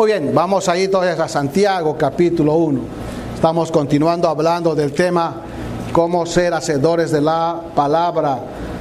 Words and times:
Muy 0.00 0.12
bien, 0.12 0.34
vamos 0.34 0.66
a 0.66 0.78
ir 0.78 0.90
todavía 0.90 1.22
a 1.22 1.28
Santiago 1.28 1.94
capítulo 1.98 2.54
1. 2.54 2.80
Estamos 3.34 3.70
continuando 3.70 4.28
hablando 4.28 4.74
del 4.74 4.92
tema 4.92 5.42
cómo 5.92 6.24
ser 6.24 6.54
hacedores 6.54 7.10
de 7.10 7.20
la 7.20 7.60
palabra. 7.74 8.38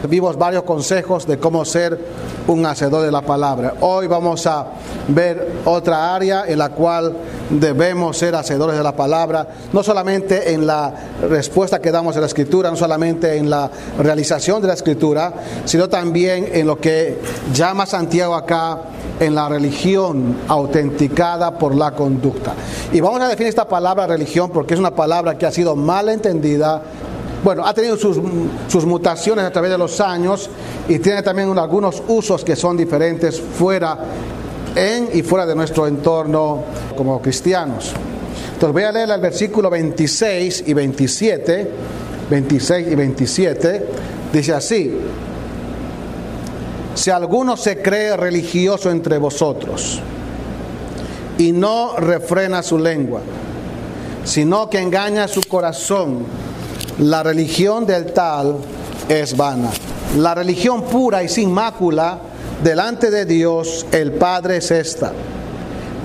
Vimos 0.08 0.38
varios 0.38 0.64
consejos 0.64 1.28
de 1.28 1.38
cómo 1.38 1.66
ser 1.66 2.00
un 2.48 2.66
hacedor 2.66 3.04
de 3.04 3.12
la 3.12 3.20
palabra. 3.22 3.74
Hoy 3.82 4.08
vamos 4.08 4.48
a 4.48 4.68
ver 5.10 5.56
otra 5.66 6.16
área 6.16 6.46
en 6.48 6.58
la 6.58 6.70
cual 6.70 7.14
debemos 7.50 8.18
ser 8.18 8.36
hacedores 8.36 8.78
de 8.78 8.84
la 8.84 8.96
palabra, 8.96 9.48
no 9.74 9.84
solamente 9.84 10.54
en 10.54 10.68
la 10.68 10.94
respuesta 11.30 11.80
que 11.80 11.92
damos 11.92 12.16
a 12.18 12.20
la 12.20 12.28
escritura, 12.28 12.70
no 12.70 12.76
solamente 12.76 13.38
en 13.38 13.50
la 13.50 13.70
realización 13.98 14.62
de 14.62 14.68
la 14.68 14.74
escritura, 14.74 15.34
sino 15.66 15.90
también 15.90 16.50
en 16.54 16.68
lo 16.68 16.80
que 16.80 17.20
llama 17.54 17.86
Santiago 17.86 18.36
acá 18.36 18.78
en 19.20 19.36
la 19.36 19.50
religión 19.50 20.38
autenticada 20.48 21.58
por 21.58 21.76
la 21.76 21.92
conducta. 21.92 22.54
Y 22.92 23.00
vamos 23.00 23.22
a 23.22 23.28
definir 23.28 23.50
esta 23.50 23.68
palabra 23.68 24.08
religión 24.08 24.52
porque 24.52 24.74
es 24.74 24.80
una 24.80 24.96
palabra 24.96 25.38
que 25.38 25.46
ha 25.46 25.52
sido 25.52 25.76
mal 25.76 26.10
entendida 26.10 26.82
bueno, 27.44 27.66
ha 27.66 27.74
tenido 27.74 27.96
sus, 27.96 28.20
sus, 28.68 28.86
mutaciones 28.86 29.46
a 29.46 29.52
través 29.52 29.72
de 29.72 29.78
los 29.78 30.02
años 30.02 30.50
y 30.90 31.00
tiene 31.00 31.24
también 31.24 31.58
algunos 31.58 32.04
usos 32.10 32.44
que 32.44 32.58
son 32.58 32.76
diferentes 32.76 33.40
fuera, 33.40 33.98
en 34.76 35.10
y 35.14 35.22
fuera 35.22 35.46
de 35.46 35.56
nuestro 35.56 35.88
entorno 35.88 36.64
como 36.96 37.22
cristianos. 37.22 37.94
Entonces 38.54 38.74
voy 38.74 38.84
a 38.84 38.92
leer 38.92 39.10
el 39.10 39.22
versículo 39.22 39.70
26 39.70 40.64
y 40.68 40.74
27, 40.74 41.72
26 42.30 42.88
y 42.88 42.96
27, 42.96 43.86
dice 44.34 44.54
así, 44.54 44.98
si 46.94 47.10
alguno 47.10 47.56
se 47.56 47.82
cree 47.82 48.18
religioso 48.18 48.92
entre 48.92 49.18
vosotros 49.18 50.02
y 51.38 51.54
no 51.54 51.96
refrena 51.96 52.62
su 52.62 52.78
lengua, 52.78 53.22
sino 54.26 54.70
que 54.70 54.80
engaña 54.80 55.28
su 55.30 55.42
corazón, 55.42 56.26
la 57.00 57.24
religión 57.24 57.86
del 57.86 58.12
tal 58.12 58.58
es 59.08 59.38
vana. 59.38 59.70
La 60.18 60.36
religión 60.36 60.84
pura 60.84 61.24
y 61.24 61.30
sin 61.30 61.54
mácula 61.54 62.20
delante 62.64 63.10
de 63.12 63.26
Dios 63.26 63.86
el 63.92 64.12
Padre 64.14 64.58
es 64.58 64.72
esta. 64.72 65.12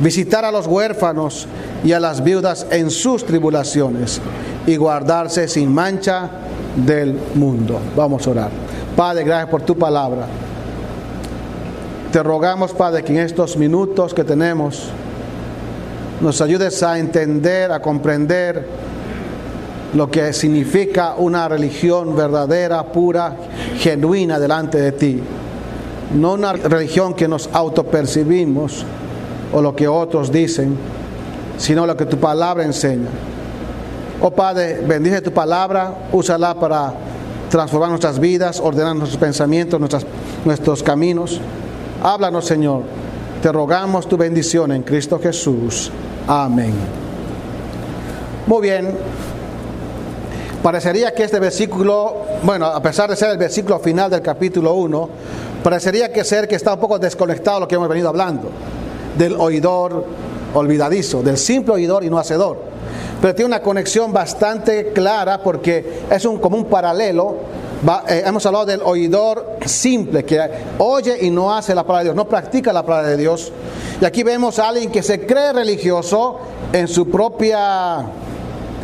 Visitar 0.00 0.44
a 0.44 0.50
los 0.50 0.66
huérfanos 0.66 1.46
y 1.84 1.92
a 1.92 2.00
las 2.00 2.22
viudas 2.22 2.66
en 2.70 2.91
sus 2.91 3.24
tribulaciones 3.24 4.20
y 4.66 4.77
guardarse 4.77 5.46
sin 5.48 5.72
mancha 5.72 6.28
del 6.77 7.19
mundo. 7.34 7.80
Vamos 7.96 8.27
a 8.27 8.30
orar. 8.30 8.50
Padre, 8.96 9.24
gracias 9.24 9.50
por 9.50 9.62
tu 9.62 9.77
palabra. 9.77 10.27
Te 12.11 12.22
rogamos, 12.22 12.72
Padre, 12.72 13.02
que 13.02 13.12
en 13.12 13.18
estos 13.20 13.56
minutos 13.56 14.14
que 14.14 14.24
tenemos 14.24 14.84
nos 16.20 16.41
ayudes 16.41 16.83
a 16.83 16.98
entender, 16.98 17.72
a 17.72 17.80
comprender 17.80 18.66
lo 19.94 20.11
que 20.11 20.33
significa 20.33 21.14
una 21.16 21.48
religión 21.48 22.16
verdadera, 22.16 22.84
pura, 22.84 23.36
genuina 23.78 24.39
delante 24.39 24.80
de 24.80 24.92
ti. 24.92 25.20
No 26.12 26.34
una 26.34 26.52
religión 26.52 27.14
que 27.14 27.28
nos 27.28 27.48
autopercibimos 27.52 28.84
o 29.52 29.62
lo 29.62 29.74
que 29.74 29.88
otros 29.88 30.30
dicen, 30.30 30.77
sino 31.58 31.86
lo 31.86 31.96
que 31.96 32.06
tu 32.06 32.19
palabra 32.19 32.64
enseña. 32.64 33.08
Oh 34.20 34.30
Padre, 34.30 34.80
bendice 34.86 35.20
tu 35.20 35.33
palabra, 35.33 36.08
úsala 36.12 36.55
para 36.55 36.92
transformar 37.50 37.91
nuestras 37.91 38.19
vidas, 38.19 38.61
ordenar 38.61 38.96
nuestros 38.96 39.20
pensamientos, 39.20 39.80
nuestros 40.44 40.83
caminos. 40.83 41.41
Háblanos, 42.02 42.44
Señor. 42.44 42.83
Te 43.42 43.52
rogamos 43.52 44.08
tu 44.08 44.16
bendición 44.16 44.72
en 44.72 44.83
Cristo 44.83 45.20
Jesús. 45.22 45.91
Amén. 46.27 46.72
Muy 48.46 48.62
bien, 48.62 48.94
Parecería 50.64 51.12
que 51.12 51.24
este 51.24 51.39
versículo, 51.39 52.22
bueno, 52.42 52.64
a 52.64 52.80
pesar 52.80 53.11
de 53.11 53.17
ser 53.17 53.29
el 53.29 53.36
versículo 53.36 53.79
final 53.80 54.11
del 54.11 54.23
capítulo 54.23 54.73
1, 54.73 55.08
parecería 55.64 56.13
que 56.13 56.23
ser 56.25 56.47
que 56.47 56.55
está 56.57 56.75
un 56.75 56.80
poco 56.80 56.98
desconectado 56.98 57.57
de 57.57 57.61
lo 57.63 57.69
que 57.69 57.75
hemos 57.75 57.89
venido 57.89 58.11
hablando, 58.11 58.51
del 59.17 59.35
oidor 59.35 60.05
olvidadizo, 60.52 61.23
del 61.23 61.39
simple 61.39 61.75
oidor 61.75 62.05
y 62.05 62.11
no 62.11 62.19
hacedor. 62.19 62.58
Pero 63.20 63.35
tiene 63.35 63.47
una 63.47 63.63
conexión 63.63 64.13
bastante 64.13 64.92
clara 64.92 65.42
porque 65.42 66.03
es 66.11 66.24
un, 66.27 66.39
como 66.39 66.58
un 66.58 66.67
paralelo. 66.67 67.36
Eh, 68.08 68.23
hemos 68.27 68.45
hablado 68.45 68.67
del 68.67 68.83
oidor 68.83 69.57
simple, 69.64 70.24
que 70.24 70.39
oye 70.79 71.17
y 71.23 71.30
no 71.30 71.55
hace 71.55 71.74
la 71.74 71.83
palabra 71.83 72.01
de 72.01 72.05
Dios, 72.11 72.17
no 72.17 72.29
practica 72.29 72.70
la 72.70 72.85
palabra 72.85 73.08
de 73.08 73.17
Dios. 73.17 73.51
Y 74.03 74.05
aquí 74.05 74.23
vemos 74.23 74.58
a 74.58 74.69
alguien 74.69 74.92
que 74.92 75.03
se 75.03 75.24
cree 75.24 75.55
religioso 75.55 76.41
en 76.74 76.89
su 76.89 77.08
propia 77.08 78.05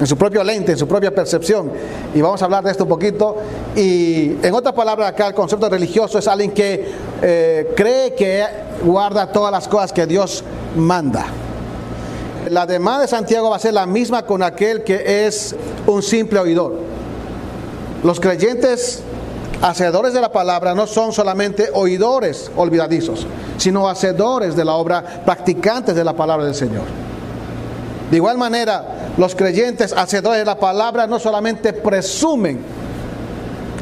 en 0.01 0.07
su 0.07 0.17
propio 0.17 0.43
lente, 0.43 0.73
en 0.73 0.79
su 0.79 0.89
propia 0.89 1.15
percepción. 1.15 1.71
Y 2.15 2.23
vamos 2.23 2.41
a 2.41 2.47
hablar 2.47 2.65
de 2.65 2.71
esto 2.71 2.85
un 2.85 2.89
poquito. 2.89 3.37
Y 3.77 4.37
en 4.43 4.55
otras 4.55 4.75
palabras, 4.75 5.11
acá 5.11 5.27
el 5.27 5.35
concepto 5.35 5.69
religioso 5.69 6.19
es 6.19 6.27
alguien 6.27 6.53
que 6.53 6.91
eh, 7.21 7.73
cree 7.77 8.15
que 8.15 8.45
guarda 8.83 9.31
todas 9.31 9.53
las 9.53 9.69
cosas 9.69 9.93
que 9.93 10.07
Dios 10.07 10.43
manda. 10.75 11.27
La 12.49 12.65
demanda 12.65 13.03
de 13.03 13.09
Santiago 13.09 13.51
va 13.51 13.57
a 13.57 13.61
ser 13.61 13.75
la 13.75 13.85
misma 13.85 14.25
con 14.25 14.43
aquel 14.43 14.83
que 14.83 15.27
es 15.27 15.55
un 15.87 16.03
simple 16.03 16.39
oidor. 16.39 16.79
Los 18.03 18.19
creyentes 18.19 19.03
hacedores 19.61 20.15
de 20.15 20.23
la 20.23 20.33
palabra 20.33 20.75
no 20.75 20.87
son 20.87 21.13
solamente 21.13 21.69
oidores 21.75 22.51
olvidadizos, 22.57 23.27
sino 23.59 23.87
hacedores 23.87 24.57
de 24.57 24.65
la 24.65 24.73
obra, 24.73 25.23
practicantes 25.27 25.95
de 25.95 26.03
la 26.03 26.15
palabra 26.15 26.47
del 26.47 26.55
Señor. 26.55 26.85
De 28.11 28.17
igual 28.17 28.39
manera, 28.39 29.00
los 29.17 29.35
creyentes 29.35 29.93
hacedores 29.93 30.41
de 30.41 30.45
la 30.45 30.59
palabra 30.59 31.07
no 31.07 31.19
solamente 31.19 31.73
presumen 31.73 32.61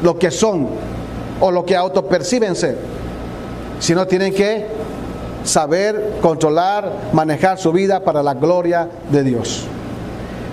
lo 0.03 0.17
que 0.17 0.31
son 0.31 0.67
o 1.39 1.51
lo 1.51 1.65
que 1.65 1.75
autoperciben 1.75 2.55
ser, 2.55 2.77
sino 3.79 4.05
tienen 4.07 4.33
que 4.33 4.67
saber 5.43 6.17
controlar, 6.21 7.09
manejar 7.13 7.57
su 7.57 7.71
vida 7.71 8.01
para 8.01 8.21
la 8.21 8.33
gloria 8.33 8.89
de 9.11 9.23
Dios. 9.23 9.65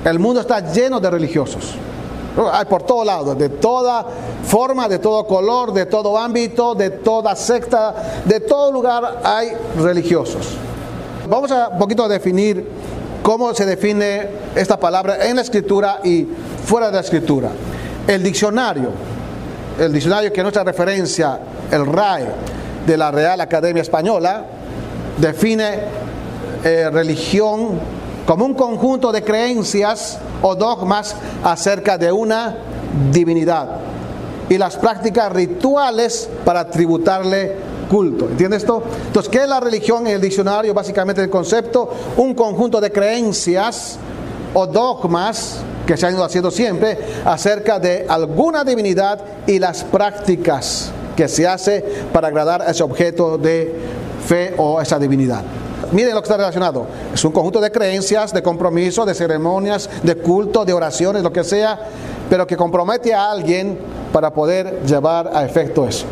El 0.04 0.18
mundo 0.18 0.40
está 0.40 0.72
lleno 0.72 1.00
de 1.00 1.10
religiosos. 1.10 1.74
Hay 2.52 2.66
por 2.66 2.82
todos 2.82 3.06
lados, 3.06 3.36
de 3.38 3.48
toda 3.48 4.06
forma, 4.44 4.88
de 4.88 4.98
todo 4.98 5.26
color, 5.26 5.72
de 5.72 5.86
todo 5.86 6.18
ámbito, 6.18 6.74
de 6.74 6.90
toda 6.90 7.34
secta, 7.34 7.94
de 8.24 8.40
todo 8.40 8.70
lugar 8.70 9.20
hay 9.24 9.52
religiosos. 9.78 10.48
Vamos 11.28 11.50
a 11.50 11.68
un 11.68 11.78
poquito 11.78 12.04
a 12.04 12.08
definir 12.08 12.68
cómo 13.26 13.52
se 13.54 13.66
define 13.66 14.28
esta 14.54 14.78
palabra 14.78 15.26
en 15.26 15.34
la 15.34 15.42
escritura 15.42 15.98
y 16.04 16.24
fuera 16.64 16.86
de 16.86 16.92
la 16.92 17.00
escritura. 17.00 17.50
El 18.06 18.22
diccionario, 18.22 18.90
el 19.80 19.92
diccionario 19.92 20.32
que 20.32 20.38
es 20.38 20.44
nuestra 20.44 20.62
referencia, 20.62 21.40
el 21.72 21.86
RAE 21.86 22.24
de 22.86 22.96
la 22.96 23.10
Real 23.10 23.40
Academia 23.40 23.82
Española, 23.82 24.44
define 25.18 25.80
eh, 26.62 26.88
religión 26.92 27.80
como 28.24 28.44
un 28.44 28.54
conjunto 28.54 29.10
de 29.10 29.24
creencias 29.24 30.20
o 30.40 30.54
dogmas 30.54 31.16
acerca 31.42 31.98
de 31.98 32.12
una 32.12 32.54
divinidad 33.10 33.70
y 34.48 34.56
las 34.56 34.76
prácticas 34.76 35.32
rituales 35.32 36.30
para 36.44 36.70
tributarle 36.70 37.56
culto. 37.88 38.28
¿Entiendes 38.28 38.62
esto? 38.62 38.82
Entonces, 39.06 39.30
¿qué 39.30 39.42
es 39.42 39.48
la 39.48 39.60
religión 39.60 40.06
en 40.06 40.14
el 40.14 40.20
diccionario? 40.20 40.74
Básicamente 40.74 41.22
el 41.22 41.30
concepto, 41.30 41.90
un 42.16 42.34
conjunto 42.34 42.80
de 42.80 42.90
creencias 42.90 43.98
o 44.54 44.66
dogmas 44.66 45.58
que 45.86 45.96
se 45.96 46.06
han 46.06 46.14
ido 46.14 46.24
haciendo 46.24 46.50
siempre 46.50 46.98
acerca 47.24 47.78
de 47.78 48.06
alguna 48.08 48.64
divinidad 48.64 49.20
y 49.46 49.58
las 49.58 49.84
prácticas 49.84 50.90
que 51.16 51.28
se 51.28 51.46
hace 51.46 51.84
para 52.12 52.28
agradar 52.28 52.62
a 52.62 52.70
ese 52.70 52.82
objeto 52.82 53.38
de 53.38 53.74
fe 54.26 54.54
o 54.58 54.80
esa 54.80 54.98
divinidad. 54.98 55.42
Miren 55.92 56.14
lo 56.14 56.20
que 56.20 56.26
está 56.26 56.36
relacionado. 56.36 56.86
Es 57.14 57.24
un 57.24 57.32
conjunto 57.32 57.60
de 57.60 57.70
creencias, 57.70 58.32
de 58.32 58.42
compromisos, 58.42 59.06
de 59.06 59.14
ceremonias, 59.14 59.88
de 60.02 60.16
culto, 60.16 60.64
de 60.64 60.72
oraciones, 60.72 61.22
lo 61.22 61.32
que 61.32 61.44
sea, 61.44 61.78
pero 62.28 62.46
que 62.46 62.56
compromete 62.56 63.14
a 63.14 63.30
alguien 63.30 63.78
para 64.12 64.32
poder 64.32 64.82
llevar 64.84 65.30
a 65.32 65.44
efecto 65.44 65.86
eso 65.86 66.06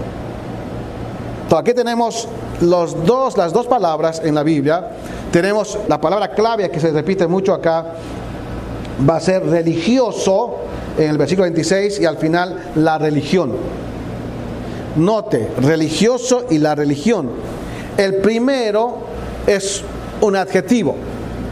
aquí 1.57 1.75
tenemos 1.75 2.29
los 2.61 3.05
dos, 3.05 3.37
las 3.37 3.53
dos 3.53 3.67
palabras 3.67 4.23
en 4.25 4.35
la 4.35 4.43
Biblia. 4.43 4.89
Tenemos 5.31 5.79
la 5.89 6.01
palabra 6.01 6.31
clave 6.31 6.71
que 6.71 6.81
se 6.81 6.91
repite 6.91 7.27
mucho 7.27 7.53
acá, 7.53 7.87
va 9.09 9.17
a 9.17 9.21
ser 9.21 9.45
religioso 9.45 10.57
en 10.97 11.11
el 11.11 11.19
versículo 11.19 11.45
26 11.45 12.01
y 12.01 12.07
al 12.07 12.17
final 12.19 12.71
la 12.77 12.99
religión. 12.99 13.53
Note, 14.97 15.51
religioso 15.61 16.45
y 16.51 16.59
la 16.59 16.75
religión. 16.75 17.31
El 17.97 18.17
primero 18.17 18.99
es 19.47 19.83
un 20.21 20.37
adjetivo. 20.37 20.95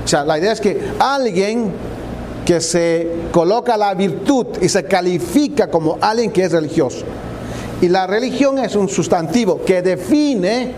O 0.05 0.09
sea, 0.09 0.25
la 0.25 0.39
idea 0.39 0.53
es 0.53 0.61
que 0.61 0.81
alguien 0.99 1.73
que 2.45 2.61
se 2.61 3.09
coloca 3.31 3.77
la 3.77 3.95
virtud 3.95 4.47
y 4.61 4.69
se 4.69 4.85
califica 4.85 5.69
como 5.69 5.99
alguien 6.01 6.31
que 6.31 6.45
es 6.45 6.53
religioso. 6.53 7.05
Y 7.82 7.88
la 7.88 8.06
religión 8.06 8.61
es 8.61 8.76
un 8.76 8.88
sustantivo 8.88 9.61
que 9.64 9.82
define 9.82 10.73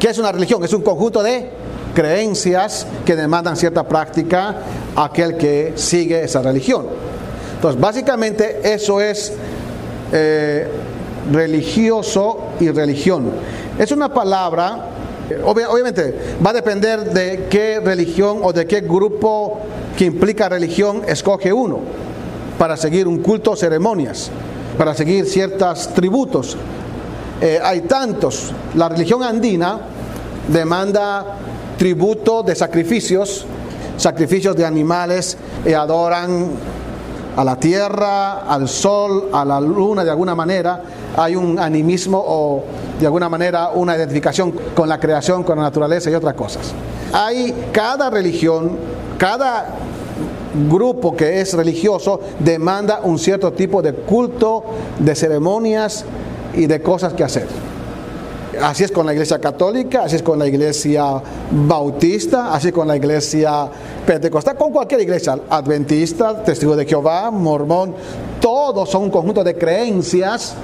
qué 0.00 0.08
es 0.08 0.18
una 0.18 0.32
religión. 0.32 0.64
Es 0.64 0.72
un 0.72 0.80
conjunto 0.80 1.22
de 1.22 1.50
creencias 1.94 2.86
que 3.04 3.14
demandan 3.14 3.58
cierta 3.58 3.86
práctica 3.86 4.56
a 4.96 5.04
aquel 5.04 5.36
que 5.36 5.74
sigue 5.76 6.24
esa 6.24 6.40
religión. 6.40 6.86
Entonces, 7.56 7.78
básicamente 7.78 8.60
eso 8.72 9.02
es 9.02 9.34
eh, 10.10 10.66
religioso 11.30 12.52
y 12.58 12.70
religión. 12.70 13.30
Es 13.78 13.92
una 13.92 14.14
palabra, 14.14 14.86
eh, 15.28 15.42
obviamente 15.44 16.36
va 16.44 16.50
a 16.50 16.54
depender 16.54 17.04
de 17.12 17.48
qué 17.50 17.80
religión 17.80 18.38
o 18.42 18.52
de 18.54 18.66
qué 18.66 18.80
grupo 18.80 19.60
que 19.94 20.06
implica 20.06 20.48
religión 20.48 21.02
escoge 21.06 21.52
uno 21.52 21.80
para 22.58 22.78
seguir 22.78 23.06
un 23.06 23.18
culto 23.18 23.50
o 23.50 23.56
ceremonias, 23.56 24.30
para 24.78 24.94
seguir 24.94 25.26
ciertos 25.26 25.88
tributos. 25.88 26.56
Eh, 27.40 27.58
hay 27.62 27.82
tantos. 27.82 28.52
La 28.74 28.88
religión 28.88 29.22
andina 29.22 29.80
demanda 30.48 31.24
tributo 31.76 32.42
de 32.42 32.54
sacrificios, 32.54 33.44
sacrificios 33.96 34.56
de 34.56 34.64
animales, 34.64 35.36
y 35.66 35.72
adoran 35.72 36.50
a 37.36 37.44
la 37.44 37.56
tierra, 37.56 38.44
al 38.52 38.68
sol, 38.68 39.28
a 39.32 39.44
la 39.44 39.60
luna 39.60 40.04
de 40.04 40.10
alguna 40.10 40.34
manera. 40.34 40.82
Hay 41.16 41.36
un 41.36 41.58
animismo 41.58 42.22
o 42.24 42.64
de 42.98 43.06
alguna 43.06 43.28
manera 43.28 43.70
una 43.70 43.96
identificación 43.96 44.52
con 44.74 44.88
la 44.88 44.98
creación, 44.98 45.42
con 45.42 45.56
la 45.56 45.64
naturaleza 45.64 46.10
y 46.10 46.14
otras 46.14 46.34
cosas. 46.34 46.72
Hay 47.12 47.70
cada 47.72 48.10
religión, 48.10 48.76
cada 49.18 49.77
grupo 50.68 51.14
que 51.14 51.40
es 51.40 51.54
religioso 51.54 52.20
demanda 52.38 53.00
un 53.02 53.18
cierto 53.18 53.52
tipo 53.52 53.82
de 53.82 53.92
culto, 53.92 54.64
de 54.98 55.14
ceremonias 55.14 56.04
y 56.54 56.66
de 56.66 56.80
cosas 56.80 57.12
que 57.12 57.24
hacer. 57.24 57.46
Así 58.62 58.82
es 58.84 58.90
con 58.90 59.06
la 59.06 59.12
iglesia 59.12 59.38
católica, 59.38 60.04
así 60.04 60.16
es 60.16 60.22
con 60.22 60.38
la 60.38 60.46
iglesia 60.46 61.22
bautista, 61.50 62.52
así 62.52 62.72
con 62.72 62.88
la 62.88 62.96
iglesia 62.96 63.68
pentecostal, 64.06 64.56
con 64.56 64.72
cualquier 64.72 65.02
iglesia, 65.02 65.38
adventista, 65.48 66.42
testigo 66.42 66.74
de 66.74 66.86
Jehová, 66.86 67.30
mormón, 67.30 67.94
todos 68.40 68.88
son 68.88 69.04
un 69.04 69.10
conjunto 69.10 69.44
de 69.44 69.56
creencias 69.56 70.54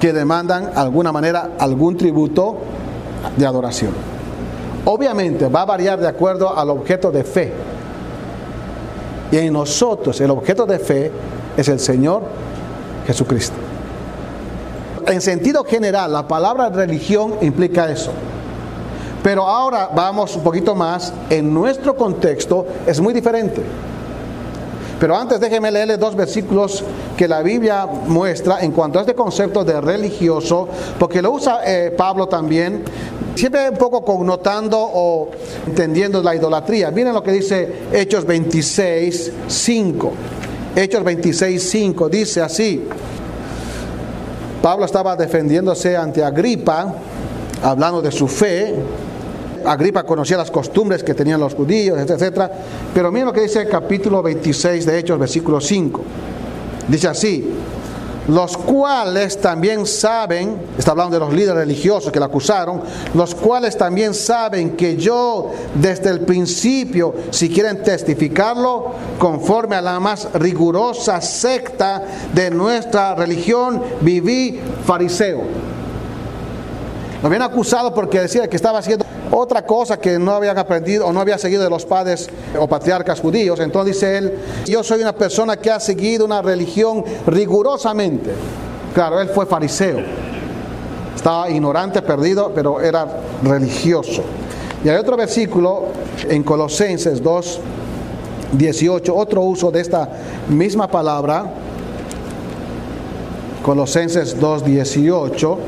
que 0.00 0.12
demandan 0.12 0.66
de 0.66 0.80
alguna 0.80 1.12
manera 1.12 1.50
algún 1.58 1.96
tributo 1.96 2.56
de 3.36 3.44
adoración. 3.44 3.92
Obviamente 4.84 5.48
va 5.48 5.62
a 5.62 5.66
variar 5.66 6.00
de 6.00 6.08
acuerdo 6.08 6.56
al 6.56 6.70
objeto 6.70 7.10
de 7.10 7.24
fe. 7.24 7.52
Y 9.30 9.36
en 9.36 9.52
nosotros 9.52 10.20
el 10.20 10.30
objeto 10.30 10.66
de 10.66 10.78
fe 10.78 11.12
es 11.56 11.68
el 11.68 11.80
Señor 11.80 12.22
Jesucristo. 13.06 13.56
En 15.06 15.20
sentido 15.20 15.64
general, 15.64 16.12
la 16.12 16.28
palabra 16.28 16.68
religión 16.68 17.34
implica 17.40 17.90
eso. 17.90 18.12
Pero 19.22 19.46
ahora 19.46 19.90
vamos 19.94 20.36
un 20.36 20.42
poquito 20.42 20.74
más, 20.74 21.12
en 21.28 21.52
nuestro 21.52 21.96
contexto 21.96 22.66
es 22.86 23.00
muy 23.00 23.12
diferente. 23.12 23.62
Pero 25.00 25.16
antes 25.16 25.38
déjeme 25.38 25.70
leerle 25.70 25.96
dos 25.96 26.16
versículos 26.16 26.82
que 27.16 27.28
la 27.28 27.42
Biblia 27.42 27.86
muestra 27.86 28.60
en 28.60 28.72
cuanto 28.72 28.98
a 28.98 29.02
este 29.02 29.14
concepto 29.14 29.64
de 29.64 29.80
religioso, 29.80 30.68
porque 30.98 31.22
lo 31.22 31.32
usa 31.32 31.60
eh, 31.64 31.94
Pablo 31.96 32.26
también, 32.26 32.84
siempre 33.38 33.70
un 33.70 33.76
poco 33.76 34.04
connotando 34.04 34.78
o 34.78 35.30
entendiendo 35.66 36.22
la 36.22 36.34
idolatría. 36.34 36.90
Miren 36.90 37.14
lo 37.14 37.22
que 37.22 37.32
dice 37.32 37.72
Hechos 37.92 38.24
26, 38.26 39.32
5. 39.46 40.12
Hechos 40.74 41.04
26, 41.04 41.62
5 41.70 42.08
dice 42.08 42.42
así. 42.42 42.84
Pablo 44.60 44.84
estaba 44.84 45.14
defendiéndose 45.14 45.96
ante 45.96 46.24
Agripa, 46.24 46.94
hablando 47.62 48.02
de 48.02 48.10
su 48.10 48.26
fe, 48.26 48.74
Agripa 49.64 50.02
conocía 50.04 50.36
las 50.36 50.50
costumbres 50.50 51.04
que 51.04 51.14
tenían 51.14 51.40
los 51.40 51.54
judíos, 51.54 51.98
etcétera. 51.98 52.50
Pero 52.92 53.12
miren 53.12 53.26
lo 53.26 53.32
que 53.32 53.42
dice 53.42 53.62
el 53.62 53.68
capítulo 53.68 54.22
26 54.22 54.84
de 54.84 54.98
Hechos, 54.98 55.18
versículo 55.18 55.60
5. 55.60 56.00
Dice 56.88 57.08
así: 57.08 57.48
los 58.28 58.56
cuales 58.56 59.40
también 59.40 59.86
saben, 59.86 60.58
está 60.78 60.92
hablando 60.92 61.18
de 61.18 61.20
los 61.20 61.32
líderes 61.32 61.56
religiosos 61.56 62.12
que 62.12 62.20
la 62.20 62.26
acusaron, 62.26 62.82
los 63.14 63.34
cuales 63.34 63.76
también 63.76 64.14
saben 64.14 64.76
que 64.76 64.96
yo 64.96 65.50
desde 65.74 66.10
el 66.10 66.20
principio, 66.20 67.14
si 67.30 67.48
quieren 67.48 67.82
testificarlo, 67.82 68.92
conforme 69.18 69.76
a 69.76 69.80
la 69.80 69.98
más 69.98 70.28
rigurosa 70.34 71.20
secta 71.20 72.02
de 72.34 72.50
nuestra 72.50 73.14
religión, 73.14 73.82
viví 74.02 74.60
fariseo. 74.84 75.42
Lo 77.22 77.26
habían 77.26 77.42
acusado 77.42 77.92
porque 77.94 78.20
decía 78.20 78.48
que 78.48 78.56
estaba 78.56 78.78
haciendo 78.78 79.04
otra 79.38 79.64
cosa 79.64 79.98
que 79.98 80.18
no 80.18 80.32
habían 80.32 80.58
aprendido 80.58 81.06
o 81.06 81.12
no 81.12 81.20
había 81.20 81.38
seguido 81.38 81.62
de 81.62 81.70
los 81.70 81.84
padres 81.84 82.28
o 82.58 82.66
patriarcas 82.66 83.20
judíos. 83.20 83.60
Entonces 83.60 83.94
dice 83.94 84.18
él, 84.18 84.38
yo 84.66 84.82
soy 84.82 85.00
una 85.00 85.14
persona 85.14 85.56
que 85.56 85.70
ha 85.70 85.80
seguido 85.80 86.24
una 86.24 86.42
religión 86.42 87.04
rigurosamente. 87.26 88.30
Claro, 88.94 89.20
él 89.20 89.28
fue 89.28 89.46
fariseo. 89.46 89.98
Estaba 91.14 91.50
ignorante, 91.50 92.02
perdido, 92.02 92.52
pero 92.54 92.80
era 92.80 93.06
religioso. 93.42 94.22
Y 94.84 94.88
hay 94.88 94.96
otro 94.96 95.16
versículo 95.16 95.86
en 96.28 96.42
Colosenses 96.42 97.22
2, 97.22 97.60
18, 98.52 99.14
otro 99.14 99.42
uso 99.42 99.70
de 99.70 99.80
esta 99.80 100.08
misma 100.48 100.88
palabra. 100.88 101.44
Colosenses 103.62 104.38
2, 104.38 104.64
18 104.64 105.58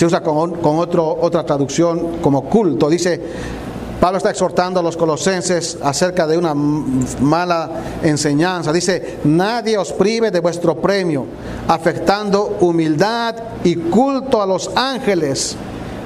se 0.00 0.06
usa 0.06 0.22
con, 0.22 0.88
otra 1.20 1.44
traducción 1.44 2.20
como 2.22 2.44
culto. 2.44 2.88
Dice, 2.88 3.20
Pablo 4.00 4.16
está 4.16 4.30
exhortando 4.30 4.80
a 4.80 4.82
los 4.82 4.96
colosenses 4.96 5.76
acerca 5.82 6.26
de 6.26 6.38
una 6.38 6.54
mala 6.54 7.70
enseñanza. 8.02 8.72
Dice, 8.72 9.18
nadie 9.24 9.76
os 9.76 9.92
prive 9.92 10.30
de 10.30 10.40
vuestro 10.40 10.74
premio, 10.76 11.26
afectando 11.68 12.56
humildad 12.60 13.34
y 13.62 13.76
culto 13.76 14.40
a 14.40 14.46
los 14.46 14.70
ángeles, 14.74 15.54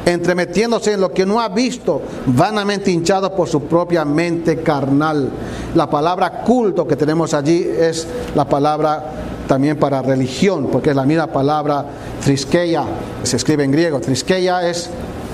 entremetiéndose 0.04 0.94
en 0.94 1.00
lo 1.00 1.12
que 1.12 1.24
no 1.24 1.40
ha 1.40 1.48
visto, 1.48 2.02
vanamente 2.26 2.90
hinchado 2.90 3.32
por 3.36 3.48
su 3.48 3.62
propia 3.62 4.04
mente 4.04 4.60
carnal. 4.60 5.30
La 5.76 5.88
palabra 5.88 6.42
culto 6.42 6.84
que 6.84 6.96
tenemos 6.96 7.32
allí 7.32 7.64
es 7.78 8.08
la 8.34 8.44
palabra 8.44 9.33
también 9.46 9.78
para 9.78 10.02
religión, 10.02 10.68
porque 10.70 10.90
es 10.90 10.96
la 10.96 11.04
misma 11.04 11.26
palabra 11.26 11.84
triskeia, 12.22 12.84
se 13.22 13.36
escribe 13.36 13.64
en 13.64 13.72
griego. 13.72 14.00
Triskeia 14.00 14.68
es 14.68 14.90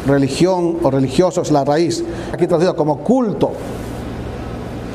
religión 0.07 0.79
o 0.83 0.91
religioso, 0.91 1.43
es 1.43 1.51
la 1.51 1.65
raíz. 1.65 2.03
Aquí 2.33 2.47
traducido 2.47 2.75
como 2.75 2.99
culto. 2.99 3.53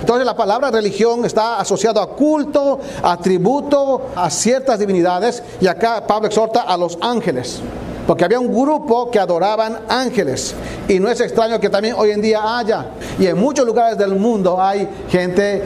Entonces 0.01 0.25
la 0.25 0.35
palabra 0.35 0.69
religión 0.69 1.25
está 1.25 1.59
asociada 1.59 2.03
a 2.03 2.07
culto, 2.07 2.79
a 3.01 3.17
tributo, 3.17 4.09
a 4.15 4.29
ciertas 4.29 4.77
divinidades. 4.77 5.41
Y 5.59 5.67
acá 5.67 6.05
Pablo 6.05 6.27
exhorta 6.27 6.61
a 6.61 6.77
los 6.77 6.97
ángeles. 7.01 7.59
Porque 8.05 8.23
había 8.23 8.39
un 8.39 8.53
grupo 8.53 9.09
que 9.09 9.17
adoraban 9.17 9.79
ángeles. 9.89 10.53
Y 10.87 10.99
no 10.99 11.09
es 11.09 11.19
extraño 11.21 11.59
que 11.59 11.71
también 11.71 11.95
hoy 11.97 12.11
en 12.11 12.21
día 12.21 12.57
haya. 12.57 12.85
Y 13.17 13.25
en 13.25 13.39
muchos 13.39 13.65
lugares 13.65 13.97
del 13.97 14.15
mundo 14.15 14.61
hay 14.61 14.87
gente 15.09 15.63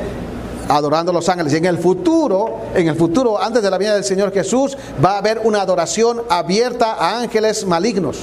adorando 0.69 1.11
a 1.11 1.13
los 1.13 1.27
ángeles. 1.27 1.53
Y 1.53 1.57
en 1.57 1.65
el 1.65 1.77
futuro, 1.77 2.59
en 2.73 2.87
el 2.87 2.95
futuro, 2.95 3.41
antes 3.41 3.61
de 3.61 3.69
la 3.69 3.77
venida 3.77 3.95
del 3.95 4.03
Señor 4.03 4.31
Jesús, 4.31 4.77
va 5.03 5.13
a 5.13 5.17
haber 5.17 5.41
una 5.43 5.61
adoración 5.61 6.21
abierta 6.29 6.93
a 6.93 7.19
ángeles 7.19 7.65
malignos, 7.65 8.19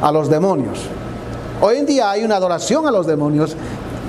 a 0.00 0.10
los 0.10 0.30
demonios. 0.30 0.78
Hoy 1.60 1.78
en 1.78 1.86
día 1.86 2.10
hay 2.10 2.24
una 2.24 2.36
adoración 2.36 2.86
a 2.86 2.90
los 2.90 3.06
demonios, 3.06 3.56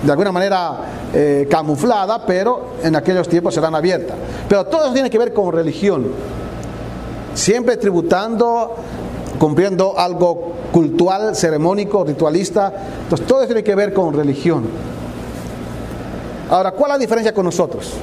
de 0.03 0.11
alguna 0.11 0.31
manera 0.31 0.77
eh, 1.13 1.47
camuflada, 1.49 2.25
pero 2.25 2.75
en 2.83 2.95
aquellos 2.95 3.27
tiempos 3.27 3.55
serán 3.55 3.73
abiertas. 3.75 4.15
Pero 4.47 4.65
todo 4.65 4.85
eso 4.85 4.93
tiene 4.93 5.09
que 5.09 5.17
ver 5.17 5.33
con 5.33 5.51
religión. 5.51 6.07
Siempre 7.33 7.77
tributando, 7.77 8.75
cumpliendo 9.39 9.97
algo 9.97 10.53
cultural, 10.71 11.35
ceremónico, 11.35 12.03
ritualista. 12.03 12.71
Entonces 13.03 13.25
todo 13.25 13.39
eso 13.39 13.47
tiene 13.47 13.63
que 13.63 13.75
ver 13.75 13.93
con 13.93 14.13
religión. 14.13 14.65
Ahora, 16.49 16.71
¿cuál 16.71 16.91
es 16.91 16.95
la 16.95 16.99
diferencia 16.99 17.33
con 17.33 17.45
nosotros? 17.45 17.93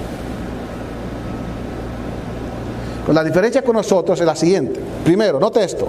Pues 3.05 3.15
la 3.15 3.25
diferencia 3.25 3.62
con 3.62 3.76
nosotros 3.76 4.19
es 4.21 4.26
la 4.26 4.37
siguiente. 4.37 4.81
Primero, 5.05 5.38
note 5.41 5.62
esto. 5.65 5.88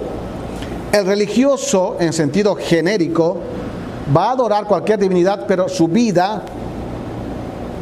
El 0.92 1.06
religioso, 1.06 1.96
en 2.00 2.12
sentido 2.12 2.56
genérico, 2.56 3.38
va 4.16 4.28
a 4.28 4.32
adorar 4.32 4.64
cualquier 4.64 4.98
divinidad, 4.98 5.44
pero 5.46 5.68
su 5.68 5.88
vida 5.88 6.42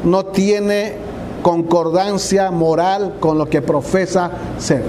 no 0.05 0.27
tiene 0.27 0.95
concordancia 1.43 2.51
moral 2.51 3.17
con 3.21 3.39
lo 3.39 3.49
que 3.49 3.63
profesa 3.63 4.31
ser. 4.59 4.83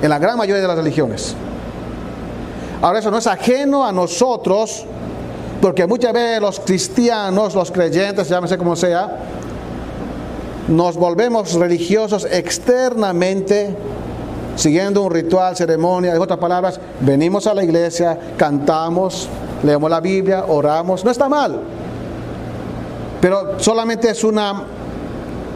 En 0.00 0.08
la 0.08 0.18
gran 0.18 0.38
mayoría 0.38 0.62
de 0.62 0.68
las 0.68 0.76
religiones. 0.76 1.34
Ahora 2.80 3.00
eso 3.00 3.10
no 3.10 3.18
es 3.18 3.26
ajeno 3.26 3.84
a 3.84 3.92
nosotros 3.92 4.86
porque 5.60 5.86
muchas 5.86 6.12
veces 6.12 6.40
los 6.40 6.60
cristianos, 6.60 7.54
los 7.54 7.70
creyentes, 7.70 8.28
llámese 8.28 8.56
como 8.56 8.76
sea, 8.76 9.18
nos 10.68 10.96
volvemos 10.96 11.54
religiosos 11.54 12.26
externamente 12.30 13.74
siguiendo 14.58 15.02
un 15.02 15.12
ritual, 15.12 15.56
ceremonia, 15.56 16.14
en 16.14 16.20
otras 16.20 16.38
palabras, 16.38 16.80
venimos 17.00 17.46
a 17.46 17.54
la 17.54 17.62
iglesia, 17.62 18.18
cantamos, 18.36 19.28
leemos 19.62 19.88
la 19.88 20.00
Biblia, 20.00 20.44
oramos, 20.48 21.04
no 21.04 21.10
está 21.12 21.28
mal. 21.28 21.60
Pero 23.20 23.58
solamente 23.60 24.10
es 24.10 24.24
una, 24.24 24.64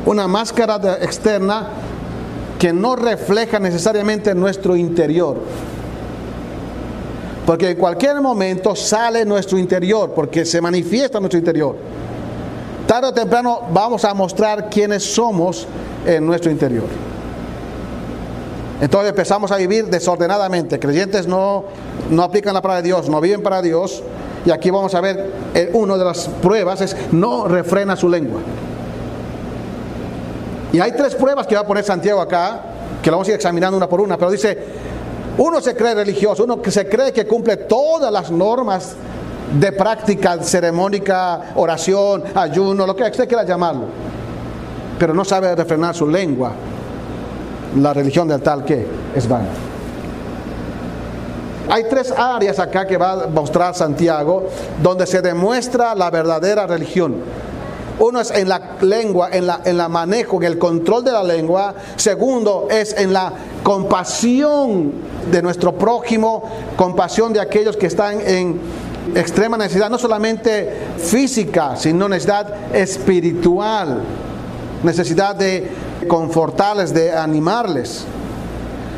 una 0.07 0.29
máscara 0.29 0.99
externa 1.01 1.69
que 2.61 2.73
no 2.73 2.95
refleja 2.95 3.59
necesariamente 3.59 4.35
nuestro 4.37 4.77
interior. 4.77 5.37
Porque 7.47 7.71
en 7.71 7.77
cualquier 7.77 8.21
momento 8.21 8.77
sale 8.77 9.25
nuestro 9.25 9.59
interior, 9.59 10.13
porque 10.15 10.45
se 10.45 10.61
manifiesta 10.61 11.19
nuestro 11.19 11.39
interior. 11.39 11.77
Tarde 12.87 13.09
o 13.09 13.13
temprano 13.13 13.63
vamos 13.73 14.05
a 14.05 14.15
mostrar 14.15 14.69
quiénes 14.69 15.03
somos 15.03 15.67
en 16.07 16.25
nuestro 16.25 16.51
interior. 16.51 16.85
Entonces 18.81 19.11
empezamos 19.11 19.51
a 19.53 19.57
vivir 19.57 19.87
desordenadamente. 19.87 20.79
Creyentes 20.79 21.27
no, 21.27 21.65
no 22.11 22.23
aplican 22.23 22.55
la 22.55 22.63
palabra 22.63 22.83
de 22.83 22.89
Dios, 22.89 23.09
no 23.09 23.21
viven 23.21 23.43
para 23.43 23.63
Dios. 23.63 24.03
Y 24.45 24.51
aquí 24.51 24.71
vamos 24.71 24.95
a 24.95 25.01
ver, 25.01 25.33
eh, 25.55 25.71
una 25.73 25.97
de 25.97 26.05
las 26.05 26.27
pruebas 26.29 26.81
es 26.81 26.97
no 27.13 27.47
refrena 27.47 27.95
su 27.95 28.09
lengua. 28.09 28.41
Y 30.73 30.81
hay 30.81 30.93
tres 30.93 31.15
pruebas 31.15 31.47
que 31.47 31.55
va 31.55 31.61
a 31.61 31.67
poner 31.67 31.85
Santiago 31.85 32.21
acá, 32.21 32.61
que 33.03 33.11
lo 33.11 33.19
vamos 33.19 33.29
a 33.29 33.31
ir 33.31 33.35
examinando 33.37 33.77
una 33.77 33.89
por 33.89 34.01
una, 34.01 34.17
pero 34.17 34.31
dice, 34.31 34.59
uno 35.39 35.61
se 35.61 35.75
cree 35.75 35.95
religioso, 35.95 36.45
uno 36.45 36.61
que 36.61 36.71
se 36.71 36.89
cree 36.89 37.13
que 37.13 37.27
cumple 37.27 37.57
todas 37.57 38.13
las 38.13 38.31
normas 38.31 38.95
de 39.59 39.73
práctica 39.73 40.43
ceremónica, 40.43 41.53
oración, 41.57 42.25
ayuno, 42.35 42.87
lo 42.87 42.97
que 42.97 43.05
usted 43.05 43.29
quiera 43.29 43.45
llamarlo, 43.45 43.85
pero 44.99 45.15
no 45.15 45.25
sabe 45.25 45.55
refrenar 45.55 45.95
su 45.95 46.07
lengua, 46.07 46.53
la 47.77 47.93
religión 47.93 48.29
del 48.29 48.43
tal 48.43 48.65
que 48.65 48.87
es 49.15 49.29
vana. 49.29 49.49
Hay 51.69 51.85
tres 51.85 52.13
áreas 52.13 52.59
acá 52.59 52.87
que 52.87 52.97
va 52.97 53.13
a 53.13 53.27
mostrar 53.29 53.75
Santiago 53.75 54.49
donde 54.83 55.07
se 55.07 55.23
demuestra 55.23 55.95
la 55.95 56.11
verdadera 56.11 56.67
religión. 56.67 57.17
Uno 57.99 58.21
es 58.21 58.31
en 58.33 58.49
la 58.49 58.77
lengua, 58.81 59.29
en 59.33 59.47
la, 59.47 59.61
en 59.65 59.77
la 59.77 59.89
manejo, 59.89 60.39
en 60.39 60.45
el 60.45 60.59
control 60.59 61.05
de 61.05 61.13
la 61.13 61.23
lengua. 61.23 61.75
Segundo 61.97 62.67
es 62.71 62.95
en 62.99 63.13
la 63.13 63.33
compasión 63.63 64.93
de 65.31 65.43
nuestro 65.43 65.77
prójimo, 65.77 66.43
compasión 66.77 67.33
de 67.33 67.41
aquellos 67.41 67.77
que 67.77 67.87
están 67.87 68.21
en 68.21 68.61
extrema 69.15 69.57
necesidad, 69.57 69.91
no 69.91 69.99
solamente 69.99 70.73
física, 70.99 71.77
sino 71.77 72.09
necesidad 72.09 72.75
espiritual, 72.75 74.03
necesidad 74.83 75.35
de 75.35 75.71
confortarles, 76.09 76.93
de 76.93 77.13
animarles. 77.13 78.05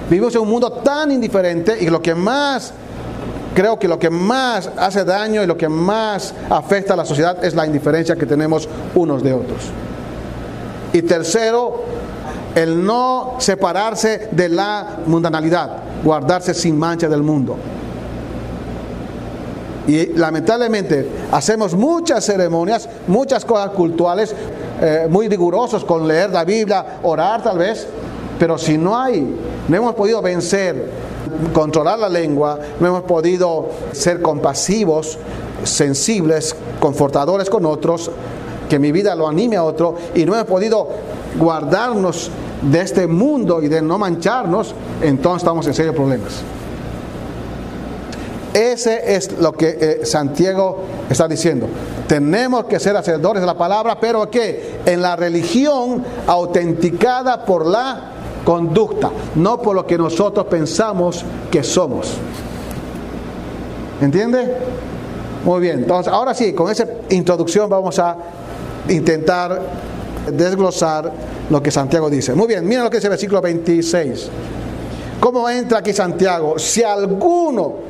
Vivimos 0.08 0.34
en 0.34 0.42
un 0.42 0.48
mundo 0.48 0.70
tan 0.70 1.10
indiferente 1.10 1.76
y 1.80 1.88
lo 1.88 2.00
que 2.00 2.14
más, 2.14 2.72
creo 3.54 3.78
que 3.78 3.88
lo 3.88 3.98
que 3.98 4.10
más 4.10 4.70
hace 4.76 5.04
daño 5.04 5.42
y 5.42 5.46
lo 5.46 5.56
que 5.56 5.68
más 5.68 6.34
afecta 6.50 6.94
a 6.94 6.96
la 6.96 7.04
sociedad 7.04 7.42
es 7.44 7.54
la 7.54 7.66
indiferencia 7.66 8.16
que 8.16 8.26
tenemos 8.26 8.68
unos 8.94 9.22
de 9.22 9.32
otros. 9.32 9.60
Y 10.92 11.02
tercero, 11.02 11.82
el 12.54 12.84
no 12.84 13.36
separarse 13.38 14.28
de 14.30 14.48
la 14.48 14.98
mundanalidad, 15.06 15.78
guardarse 16.02 16.54
sin 16.54 16.78
mancha 16.78 17.08
del 17.08 17.22
mundo. 17.22 17.56
Y 19.86 20.06
lamentablemente 20.14 21.08
hacemos 21.30 21.74
muchas 21.74 22.24
ceremonias, 22.24 22.88
muchas 23.06 23.44
cosas 23.44 23.70
culturales, 23.70 24.34
eh, 24.80 25.06
muy 25.10 25.28
rigurosos 25.28 25.84
con 25.84 26.08
leer 26.08 26.30
la 26.30 26.44
Biblia, 26.44 27.00
orar 27.02 27.42
tal 27.42 27.58
vez, 27.58 27.86
pero 28.38 28.56
si 28.56 28.78
no 28.78 28.98
hay, 28.98 29.36
no 29.68 29.76
hemos 29.76 29.94
podido 29.94 30.22
vencer, 30.22 30.90
controlar 31.52 31.98
la 31.98 32.08
lengua, 32.08 32.58
no 32.80 32.86
hemos 32.86 33.02
podido 33.02 33.68
ser 33.92 34.22
compasivos, 34.22 35.18
sensibles, 35.64 36.56
confortadores 36.80 37.50
con 37.50 37.66
otros, 37.66 38.10
que 38.68 38.78
mi 38.78 38.90
vida 38.90 39.14
lo 39.14 39.28
anime 39.28 39.56
a 39.56 39.64
otro, 39.64 39.96
y 40.14 40.24
no 40.24 40.34
hemos 40.34 40.46
podido 40.46 40.88
guardarnos 41.38 42.30
de 42.62 42.80
este 42.80 43.06
mundo 43.06 43.62
y 43.62 43.68
de 43.68 43.82
no 43.82 43.98
mancharnos, 43.98 44.74
entonces 45.02 45.42
estamos 45.42 45.66
en 45.66 45.74
serios 45.74 45.94
problemas. 45.94 46.42
Ese 48.54 49.16
es 49.16 49.36
lo 49.40 49.52
que 49.52 49.76
eh, 49.80 50.06
Santiago 50.06 50.84
está 51.10 51.26
diciendo. 51.26 51.66
Tenemos 52.06 52.66
que 52.66 52.78
ser 52.78 52.96
hacedores 52.96 53.40
de 53.40 53.46
la 53.46 53.58
palabra, 53.58 53.98
pero 53.98 54.30
que 54.30 54.78
en 54.86 55.02
la 55.02 55.16
religión 55.16 56.04
autenticada 56.28 57.44
por 57.44 57.66
la 57.66 58.12
conducta, 58.44 59.10
no 59.34 59.60
por 59.60 59.74
lo 59.74 59.84
que 59.84 59.98
nosotros 59.98 60.46
pensamos 60.46 61.24
que 61.50 61.64
somos. 61.64 62.12
¿Entiende? 64.00 64.56
Muy 65.44 65.60
bien, 65.60 65.80
entonces 65.80 66.12
ahora 66.12 66.32
sí, 66.32 66.52
con 66.52 66.70
esa 66.70 66.86
introducción 67.10 67.68
vamos 67.68 67.98
a 67.98 68.16
intentar 68.88 69.60
desglosar 70.32 71.12
lo 71.50 71.62
que 71.62 71.70
Santiago 71.70 72.10
dice. 72.10 72.34
Muy 72.34 72.46
bien, 72.46 72.66
miren 72.66 72.84
lo 72.84 72.90
que 72.90 72.98
dice 72.98 73.08
el 73.08 73.12
versículo 73.12 73.40
26. 73.40 74.28
¿Cómo 75.20 75.48
entra 75.48 75.78
aquí 75.78 75.92
Santiago? 75.92 76.58
Si 76.58 76.82
alguno 76.82 77.84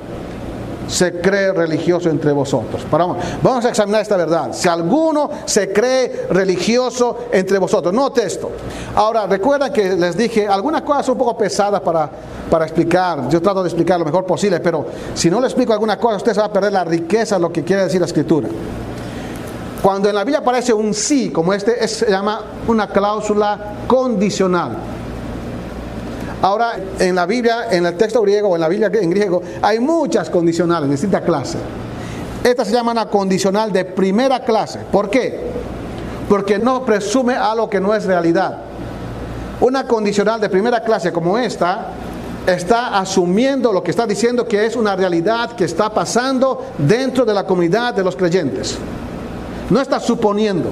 se 0.87 1.21
cree 1.21 1.53
religioso 1.53 2.11
entre 2.11 2.33
vosotros. 2.33 2.83
Vamos, 2.91 3.65
a 3.65 3.69
examinar 3.69 4.03
esta 4.03 4.17
verdad. 4.17 4.53
Si 4.53 4.69
alguno 4.69 5.31
se 5.45 5.73
cree 5.73 6.27
religioso 6.31 7.27
entre 7.33 7.59
vosotros, 7.59 7.93
no 7.93 8.13
esto. 8.15 8.51
Ahora, 8.95 9.27
recuerda 9.27 9.73
que 9.73 9.97
les 9.97 10.17
dije 10.17 10.47
algunas 10.47 10.83
cosas 10.83 11.09
un 11.09 11.19
poco 11.19 11.37
pesadas 11.37 11.81
para, 11.81 12.09
para 12.51 12.65
explicar. 12.65 13.29
Yo 13.29 13.41
trato 13.41 13.63
de 13.63 13.69
explicar 13.69 13.99
lo 13.99 14.05
mejor 14.05 14.25
posible, 14.25 14.61
pero 14.61 14.87
si 15.15 15.31
no 15.31 15.41
le 15.41 15.47
explico 15.47 15.73
alguna 15.73 15.99
cosa, 15.99 16.17
usted 16.17 16.33
se 16.33 16.41
va 16.41 16.47
a 16.47 16.53
perder 16.53 16.73
la 16.73 16.85
riqueza 16.85 17.37
de 17.37 17.41
lo 17.41 17.53
que 17.53 17.65
quiere 17.65 17.85
decir 17.85 18.01
la 18.01 18.07
escritura. 18.07 18.49
Cuando 19.85 20.09
en 20.09 20.15
la 20.15 20.25
Biblia 20.25 20.39
aparece 20.39 20.73
un 20.73 20.95
sí, 20.95 21.29
como 21.29 21.53
este, 21.53 21.87
se 21.87 22.11
llama 22.11 22.41
una 22.69 22.89
cláusula 22.89 23.75
condicional. 23.87 24.79
Ahora, 26.41 26.77
en 26.99 27.15
la 27.15 27.27
Biblia, 27.27 27.67
en 27.71 27.85
el 27.85 27.95
texto 27.95 28.23
griego 28.23 28.49
o 28.49 28.55
en 28.55 28.63
la 28.63 28.69
Biblia 28.69 28.91
en 28.95 29.11
griego, 29.11 29.43
hay 29.61 29.81
muchas 29.81 30.31
condicionales 30.31 30.89
de 30.89 30.95
distinta 30.95 31.21
clase. 31.21 31.59
Esta 32.43 32.65
se 32.65 32.73
llama 32.73 32.93
una 32.93 33.11
condicional 33.11 33.71
de 33.75 33.85
primera 33.85 34.41
clase. 34.41 34.79
¿Por 34.91 35.11
qué? 35.11 35.51
Porque 36.31 36.59
no 36.59 36.83
presume 36.87 37.35
algo 37.35 37.69
que 37.69 37.79
no 37.79 37.95
es 37.95 38.07
realidad. 38.07 38.57
Una 39.61 39.87
condicional 39.87 40.41
de 40.41 40.49
primera 40.49 40.83
clase 40.83 41.13
como 41.13 41.37
esta 41.37 41.89
está 42.47 42.99
asumiendo 42.99 43.71
lo 43.71 43.83
que 43.83 43.91
está 43.91 44.07
diciendo 44.07 44.49
que 44.49 44.65
es 44.65 44.77
una 44.77 44.97
realidad 44.97 45.53
que 45.53 45.67
está 45.67 45.93
pasando 45.93 46.69
dentro 46.79 47.27
de 47.27 47.35
la 47.35 47.45
comunidad 47.45 47.93
de 47.93 48.03
los 48.03 48.17
creyentes. 48.17 48.79
No 49.75 49.81
está 49.81 49.99
suponiendo. 49.99 50.71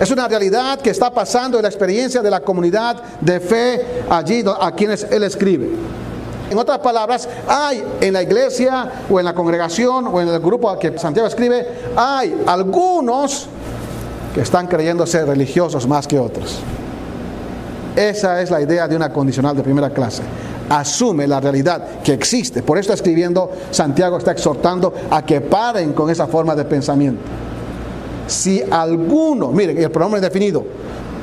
Es 0.00 0.10
una 0.10 0.26
realidad 0.26 0.80
que 0.80 0.90
está 0.90 1.12
pasando 1.12 1.58
en 1.58 1.62
la 1.62 1.68
experiencia 1.68 2.20
de 2.20 2.28
la 2.28 2.40
comunidad 2.40 3.00
de 3.20 3.38
fe 3.38 4.02
allí 4.10 4.42
a 4.60 4.72
quienes 4.72 5.04
él 5.04 5.22
escribe. 5.22 5.70
En 6.50 6.58
otras 6.58 6.80
palabras, 6.80 7.28
hay 7.46 7.84
en 8.00 8.14
la 8.14 8.20
iglesia 8.20 9.04
o 9.08 9.20
en 9.20 9.26
la 9.26 9.32
congregación 9.32 10.08
o 10.08 10.20
en 10.20 10.26
el 10.26 10.40
grupo 10.40 10.68
al 10.68 10.78
que 10.80 10.98
Santiago 10.98 11.28
escribe, 11.28 11.64
hay 11.94 12.42
algunos 12.48 13.46
que 14.34 14.40
están 14.40 14.66
creyendo 14.66 15.06
ser 15.06 15.28
religiosos 15.28 15.86
más 15.86 16.08
que 16.08 16.18
otros. 16.18 16.58
Esa 17.94 18.42
es 18.42 18.50
la 18.50 18.60
idea 18.60 18.88
de 18.88 18.96
una 18.96 19.12
condicional 19.12 19.54
de 19.54 19.62
primera 19.62 19.90
clase. 19.90 20.24
Asume 20.68 21.28
la 21.28 21.38
realidad 21.38 22.00
que 22.02 22.12
existe. 22.12 22.60
Por 22.64 22.76
eso 22.76 22.92
está 22.92 22.94
escribiendo, 22.94 23.52
Santiago 23.70 24.18
está 24.18 24.32
exhortando 24.32 24.92
a 25.12 25.24
que 25.24 25.40
paren 25.40 25.92
con 25.92 26.10
esa 26.10 26.26
forma 26.26 26.56
de 26.56 26.64
pensamiento 26.64 27.41
si 28.26 28.62
alguno, 28.70 29.50
miren, 29.50 29.78
el 29.78 29.90
pronombre 29.90 30.20
definido, 30.20 30.64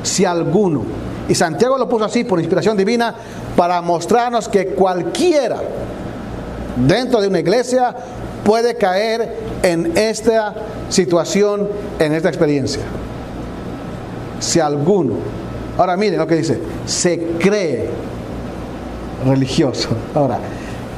si 0.03 0.25
alguno. 0.25 0.83
Y 1.27 1.35
Santiago 1.35 1.77
lo 1.77 1.87
puso 1.87 2.05
así 2.05 2.23
por 2.23 2.39
inspiración 2.39 2.75
divina 2.75 3.13
para 3.55 3.81
mostrarnos 3.81 4.49
que 4.49 4.67
cualquiera 4.67 5.57
dentro 6.87 7.21
de 7.21 7.27
una 7.27 7.39
iglesia 7.39 7.95
puede 8.43 8.75
caer 8.75 9.35
en 9.61 9.95
esta 9.97 10.55
situación, 10.89 11.67
en 11.99 12.13
esta 12.13 12.29
experiencia. 12.29 12.81
Si 14.39 14.59
alguno. 14.59 15.15
Ahora 15.77 15.95
miren 15.95 16.19
lo 16.19 16.27
que 16.27 16.35
dice, 16.35 16.59
se 16.85 17.19
cree 17.39 17.89
religioso. 19.25 19.89
Ahora, 20.15 20.39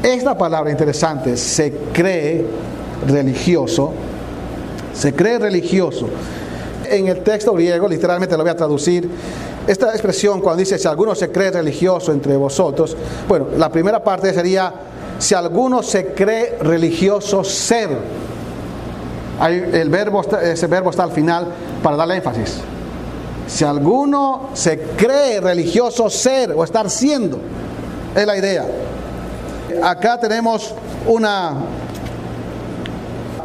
esta 0.02 0.38
palabra 0.38 0.72
interesante, 0.72 1.38
se 1.38 1.72
cree 1.94 2.46
religioso, 3.08 3.94
se 4.94 5.14
cree 5.14 5.40
religioso. 5.40 6.08
En 6.90 7.08
el 7.08 7.22
texto 7.24 7.54
griego, 7.54 7.88
literalmente 7.88 8.36
lo 8.36 8.44
voy 8.44 8.52
a 8.52 8.56
traducir, 8.56 9.10
esta 9.68 9.92
expresión 9.92 10.42
cuando 10.42 10.60
dice 10.60 10.78
si 10.80 10.88
alguno 10.88 11.14
se 11.14 11.32
cree 11.32 11.52
religioso 11.52 12.12
entre 12.12 12.36
vosotros, 12.36 12.98
bueno, 13.28 13.48
la 13.58 13.70
primera 13.70 14.04
parte 14.04 14.34
sería 14.34 14.74
si 15.20 15.36
alguno 15.36 15.84
se 15.84 16.08
cree 16.08 16.58
religioso 16.60 17.44
ser. 17.44 17.90
el 19.42 19.90
verbo, 19.90 20.22
ese 20.42 20.68
verbo 20.68 20.90
está 20.90 21.04
al 21.04 21.12
final 21.12 21.48
para 21.84 21.96
darle 21.96 22.16
énfasis. 22.16 22.58
Si 23.48 23.64
alguno 23.64 24.50
se 24.54 24.80
cree 24.98 25.40
religioso 25.42 26.10
ser 26.10 26.54
o 26.54 26.64
estar 26.64 26.90
siendo. 26.90 27.38
Es 28.16 28.26
la 28.26 28.38
idea. 28.38 28.66
Acá 29.84 30.20
tenemos 30.20 30.74
una, 31.08 31.54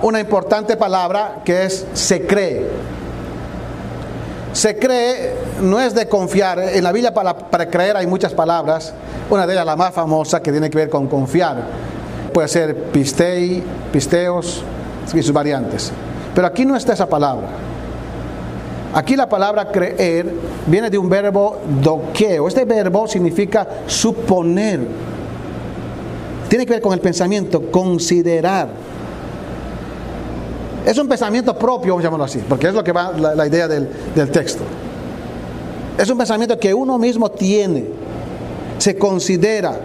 una 0.02 0.20
importante 0.20 0.76
palabra 0.76 1.42
que 1.44 1.64
es 1.64 1.86
se 1.94 2.26
cree. 2.26 2.66
Se 4.52 4.78
cree 4.78 5.34
no 5.60 5.80
es 5.80 5.94
de 5.94 6.08
confiar. 6.08 6.58
En 6.58 6.82
la 6.82 6.92
Biblia 6.92 7.12
para, 7.12 7.36
para 7.36 7.68
creer 7.68 7.96
hay 7.96 8.06
muchas 8.06 8.32
palabras. 8.32 8.94
Una 9.28 9.46
de 9.46 9.52
ellas, 9.52 9.66
la 9.66 9.76
más 9.76 9.92
famosa, 9.92 10.40
que 10.40 10.50
tiene 10.50 10.70
que 10.70 10.78
ver 10.78 10.88
con 10.88 11.08
confiar. 11.08 11.64
Puede 12.32 12.48
ser 12.48 12.74
pistei, 12.84 13.62
pisteos 13.92 14.62
y 15.14 15.22
sus 15.22 15.32
variantes. 15.32 15.92
Pero 16.34 16.46
aquí 16.46 16.64
no 16.64 16.76
está 16.76 16.92
esa 16.92 17.08
palabra. 17.08 17.48
Aquí 18.94 19.14
la 19.14 19.28
palabra 19.28 19.70
creer 19.70 20.32
viene 20.66 20.88
de 20.88 20.96
un 20.96 21.10
verbo 21.10 21.58
doqueo. 21.82 22.48
Este 22.48 22.64
verbo 22.64 23.06
significa 23.06 23.66
suponer. 23.86 24.80
Tiene 26.48 26.64
que 26.64 26.72
ver 26.72 26.80
con 26.80 26.94
el 26.94 27.00
pensamiento, 27.00 27.70
considerar. 27.70 28.68
Es 30.86 30.96
un 30.98 31.08
pensamiento 31.08 31.58
propio, 31.58 31.94
vamos 31.94 32.04
a 32.04 32.06
llamarlo 32.06 32.24
así, 32.24 32.38
porque 32.48 32.68
es 32.68 32.74
lo 32.74 32.84
que 32.84 32.92
va 32.92 33.12
la, 33.12 33.34
la 33.34 33.46
idea 33.46 33.66
del, 33.66 33.90
del 34.14 34.30
texto. 34.30 34.62
Es 35.98 36.08
un 36.08 36.16
pensamiento 36.16 36.56
que 36.58 36.72
uno 36.72 36.96
mismo 36.96 37.28
tiene, 37.32 37.86
se 38.78 38.96
considera, 38.96 39.80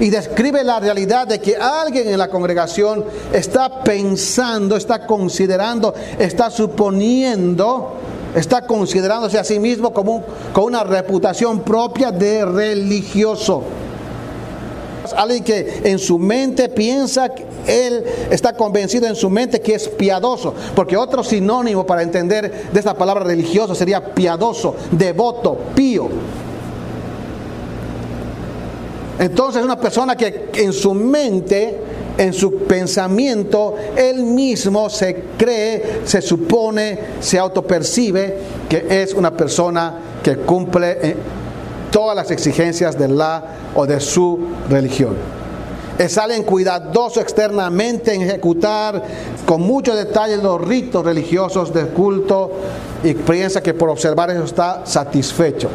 y 0.00 0.10
describe 0.10 0.64
la 0.64 0.80
realidad 0.80 1.28
de 1.28 1.38
que 1.38 1.56
alguien 1.56 2.08
en 2.08 2.18
la 2.18 2.28
congregación 2.28 3.04
está 3.32 3.84
pensando, 3.84 4.74
está 4.76 5.06
considerando, 5.06 5.94
está 6.18 6.50
suponiendo, 6.50 7.92
está 8.34 8.66
considerándose 8.66 9.38
a 9.38 9.44
sí 9.44 9.60
mismo 9.60 9.92
como 9.92 10.24
con 10.52 10.64
una 10.64 10.82
reputación 10.82 11.60
propia 11.60 12.10
de 12.10 12.44
religioso. 12.44 13.62
Alguien 15.16 15.44
que 15.44 15.82
en 15.84 15.98
su 15.98 16.18
mente 16.18 16.68
piensa 16.70 17.28
él 17.66 18.04
está 18.30 18.52
convencido 18.52 19.06
en 19.06 19.16
su 19.16 19.30
mente 19.30 19.60
que 19.60 19.74
es 19.74 19.88
piadoso, 19.88 20.54
porque 20.74 20.96
otro 20.96 21.22
sinónimo 21.22 21.86
para 21.86 22.02
entender 22.02 22.70
de 22.72 22.78
esta 22.78 22.94
palabra 22.94 23.24
religioso 23.24 23.74
sería 23.74 24.14
piadoso, 24.14 24.76
devoto, 24.90 25.58
pío. 25.74 26.08
Entonces 29.18 29.62
una 29.62 29.78
persona 29.78 30.16
que 30.16 30.50
en 30.54 30.72
su 30.72 30.94
mente, 30.94 31.76
en 32.16 32.32
su 32.32 32.60
pensamiento, 32.60 33.74
él 33.96 34.24
mismo 34.24 34.88
se 34.88 35.24
cree, 35.36 36.00
se 36.04 36.22
supone, 36.22 36.98
se 37.20 37.38
autopercibe 37.38 38.38
que 38.68 38.86
es 39.02 39.14
una 39.14 39.36
persona 39.36 39.94
que 40.22 40.36
cumple 40.36 40.98
eh, 41.02 41.16
todas 41.90 42.16
las 42.16 42.30
exigencias 42.30 42.98
de 42.98 43.08
la 43.08 43.44
o 43.74 43.86
de 43.86 44.00
su 44.00 44.38
religión. 44.68 45.39
Es 46.00 46.16
alguien 46.16 46.44
cuidadoso 46.44 47.20
externamente 47.20 48.14
en 48.14 48.22
ejecutar 48.22 49.02
con 49.44 49.60
mucho 49.60 49.94
detalle 49.94 50.38
los 50.38 50.58
ritos 50.58 51.04
religiosos 51.04 51.74
del 51.74 51.88
culto 51.88 52.52
y 53.04 53.12
piensa 53.12 53.62
que 53.62 53.74
por 53.74 53.90
observar 53.90 54.30
eso 54.30 54.44
está 54.44 54.86
satisfecho. 54.86 55.68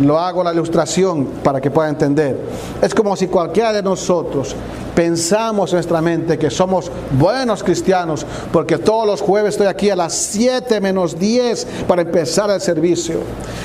Lo 0.00 0.18
hago 0.18 0.42
la 0.42 0.52
ilustración 0.52 1.26
para 1.42 1.60
que 1.60 1.70
pueda 1.70 1.88
entender. 1.88 2.38
Es 2.82 2.94
como 2.94 3.14
si 3.16 3.28
cualquiera 3.28 3.72
de 3.72 3.82
nosotros 3.82 4.56
pensamos 4.94 5.70
en 5.70 5.76
nuestra 5.76 6.00
mente 6.00 6.38
que 6.38 6.50
somos 6.50 6.90
buenos 7.18 7.62
cristianos 7.64 8.24
porque 8.52 8.78
todos 8.78 9.06
los 9.06 9.20
jueves 9.20 9.54
estoy 9.54 9.66
aquí 9.66 9.90
a 9.90 9.96
las 9.96 10.12
7 10.12 10.80
menos 10.80 11.18
10 11.18 11.66
para 11.86 12.02
empezar 12.02 12.50
el 12.50 12.60
servicio. 12.60 13.20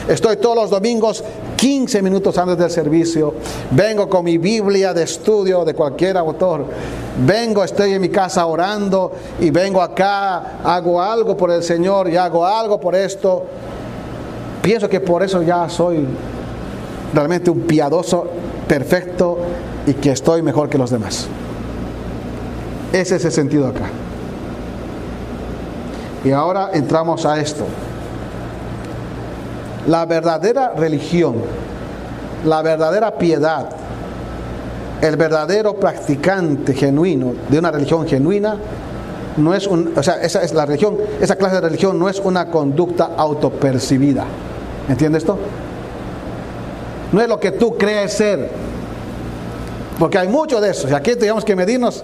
Estoy 0.08 0.38
todos 0.38 0.56
los 0.56 0.70
domingos 0.70 1.24
15 1.56 2.02
minutos 2.02 2.38
antes 2.38 2.58
del 2.58 2.72
servicio. 2.72 3.34
Vengo 3.72 4.10
con 4.10 4.24
mi 4.26 4.38
Biblia 4.38 4.94
de 4.94 5.04
estudio 5.04 5.66
de 5.66 5.74
cualquier 5.74 6.18
autor. 6.18 6.66
Vengo, 7.26 7.64
estoy 7.64 7.94
en 7.94 8.02
mi 8.02 8.10
casa 8.10 8.46
orando 8.46 9.12
y 9.40 9.50
vengo 9.52 9.82
acá, 9.82 10.60
hago 10.64 11.02
algo 11.02 11.36
por 11.36 11.52
el 11.52 11.62
Señor 11.62 12.10
y 12.10 12.16
hago 12.16 12.46
algo 12.46 12.80
por 12.80 12.96
esto. 12.96 13.46
Pienso 14.70 14.88
que 14.88 15.00
por 15.00 15.24
eso 15.24 15.42
ya 15.42 15.68
soy 15.68 16.06
realmente 17.12 17.50
un 17.50 17.62
piadoso 17.62 18.28
perfecto 18.68 19.40
y 19.88 19.96
que 19.96 20.12
estoy 20.12 20.44
mejor 20.44 20.70
que 20.70 20.78
los 20.78 20.92
demás. 20.92 21.26
Ese 22.94 23.16
es 23.16 23.26
el 23.26 23.32
sentido 23.32 23.66
acá. 23.66 23.90
Y 26.24 26.30
ahora 26.30 26.70
entramos 26.72 27.26
a 27.26 27.40
esto. 27.40 27.66
La 29.88 30.06
verdadera 30.06 30.74
religión, 30.78 31.38
la 32.46 32.62
verdadera 32.62 33.18
piedad, 33.18 33.72
el 35.02 35.18
verdadero 35.18 35.78
practicante 35.78 36.76
genuino 36.76 37.34
de 37.50 37.58
una 37.58 37.72
religión 37.72 38.08
genuina, 38.08 38.56
no 39.36 39.56
es 39.56 39.66
un, 39.66 39.94
o 39.98 40.04
sea, 40.04 40.22
esa 40.22 40.44
es 40.44 40.54
la 40.54 40.68
religión, 40.68 40.96
esa 41.20 41.38
clase 41.38 41.56
de 41.56 41.62
religión 41.62 41.98
no 41.98 42.08
es 42.08 42.20
una 42.20 42.52
conducta 42.52 43.10
autopercibida. 43.18 44.28
¿Entiendes 44.90 45.24
esto? 45.24 45.38
No 47.12 47.22
es 47.22 47.28
lo 47.28 47.40
que 47.40 47.52
tú 47.52 47.78
crees 47.78 48.14
ser. 48.14 48.50
Porque 49.98 50.18
hay 50.18 50.28
mucho 50.28 50.60
de 50.60 50.72
eso. 50.72 50.90
Y 50.90 50.94
aquí 50.94 51.16
tenemos 51.16 51.46
que 51.46 51.56
medirnos. 51.56 52.04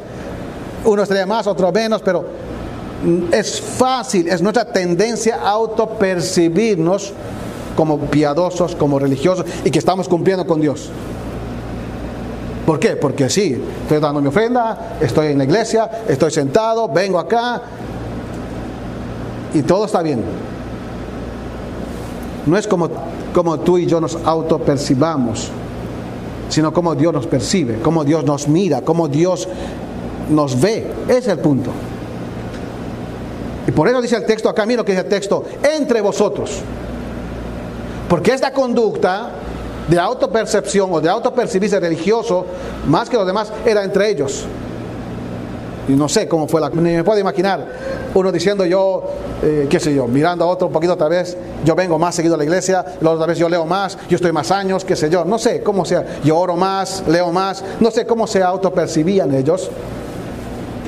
Uno 0.84 1.02
estaría 1.02 1.26
más, 1.26 1.48
otro 1.48 1.72
menos, 1.72 2.02
pero 2.02 2.26
es 3.32 3.60
fácil, 3.62 4.28
es 4.28 4.42
nuestra 4.42 4.66
tendencia 4.66 5.38
a 5.44 5.52
autopercibirnos 5.52 7.14
como 7.76 8.00
piadosos, 8.00 8.76
como 8.76 9.00
religiosos 9.00 9.46
y 9.64 9.72
que 9.72 9.80
estamos 9.80 10.08
cumpliendo 10.08 10.46
con 10.46 10.62
Dios. 10.62 10.90
¿Por 12.66 12.80
qué? 12.80 12.96
Porque 12.96 13.30
sí, 13.30 13.62
estoy 13.84 14.00
dando 14.00 14.22
mi 14.22 14.28
ofrenda, 14.28 14.98
estoy 15.00 15.28
en 15.28 15.38
la 15.38 15.44
iglesia, 15.44 15.90
estoy 16.08 16.32
sentado, 16.32 16.88
vengo 16.88 17.20
acá 17.20 17.62
y 19.54 19.62
todo 19.62 19.86
está 19.86 20.02
bien. 20.02 20.24
No 22.46 22.58
es 22.58 22.68
como, 22.68 22.90
como 23.34 23.60
tú 23.60 23.78
y 23.78 23.86
yo 23.86 24.00
nos 24.00 24.16
autopercibamos, 24.24 25.50
sino 26.50 26.72
como 26.72 26.96
Dios 26.96 27.14
nos 27.14 27.28
percibe, 27.28 27.80
como 27.82 28.04
Dios 28.04 28.24
nos 28.24 28.48
mira, 28.48 28.82
como 28.82 29.08
Dios 29.08 29.48
nos 30.30 30.60
ve. 30.60 30.92
Ese 31.08 31.18
es 31.18 31.28
el 31.28 31.40
punto. 31.40 31.72
Y 33.68 33.72
por 33.72 33.88
eso 33.88 34.02
dice 34.02 34.16
el 34.16 34.26
texto 34.26 34.48
acá, 34.48 34.66
mira 34.66 34.82
lo 34.82 34.86
que 34.86 34.92
dice 34.92 35.04
el 35.04 35.10
texto, 35.10 35.44
entre 35.64 36.02
vosotros. 36.02 36.62
Porque 38.08 38.34
esta 38.34 38.52
conducta 38.52 39.32
de 39.88 40.00
autopercepción 40.00 40.90
o 40.92 41.02
de 41.02 41.10
autopercibirse 41.10 41.80
religioso, 41.80 42.46
más 42.88 43.10
que 43.10 43.18
los 43.18 43.26
demás, 43.26 43.52
era 43.66 43.84
entre 43.84 44.10
ellos. 44.10 44.46
Y 45.88 45.94
no 45.94 46.10
sé 46.10 46.28
cómo 46.28 46.48
fue 46.48 46.60
la... 46.60 46.70
Ni 46.70 46.94
me 46.94 47.04
puedo 47.04 47.20
imaginar 47.20 47.66
uno 48.14 48.32
diciendo 48.32 48.66
yo, 48.66 49.04
eh, 49.44 49.68
qué 49.70 49.80
sé 49.80 49.94
yo, 49.94 50.08
mirando 50.08 50.46
a 50.46 50.48
otro 50.48 50.68
un 50.68 50.74
poquito 50.74 50.94
otra 50.94 51.08
vez, 51.08 51.38
yo 51.64 51.76
vengo 51.76 52.00
más 52.00 52.16
seguido 52.16 52.36
a 52.36 52.38
la 52.38 52.44
iglesia, 52.44 52.84
la 53.02 53.12
otra 53.12 53.26
vez 53.26 53.38
yo 53.38 53.50
leo 53.50 53.66
más, 53.66 53.98
yo 54.10 54.16
estoy 54.16 54.32
más 54.32 54.52
años, 54.52 54.86
qué 54.86 54.96
sé 54.96 55.10
yo, 55.10 55.26
no 55.26 55.38
sé 55.38 55.62
cómo 55.62 55.86
sea, 55.86 56.22
yo 56.24 56.38
oro 56.38 56.56
más, 56.56 57.04
leo 57.08 57.32
más, 57.32 57.64
no 57.80 57.92
sé 57.92 58.06
cómo 58.06 58.26
se 58.26 58.42
autopercibían 58.42 59.34
ellos, 59.36 59.70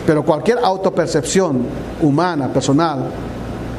pero 0.05 0.23
cualquier 0.23 0.60
autopercepción 0.60 1.65
humana, 2.01 2.47
personal, 2.47 3.10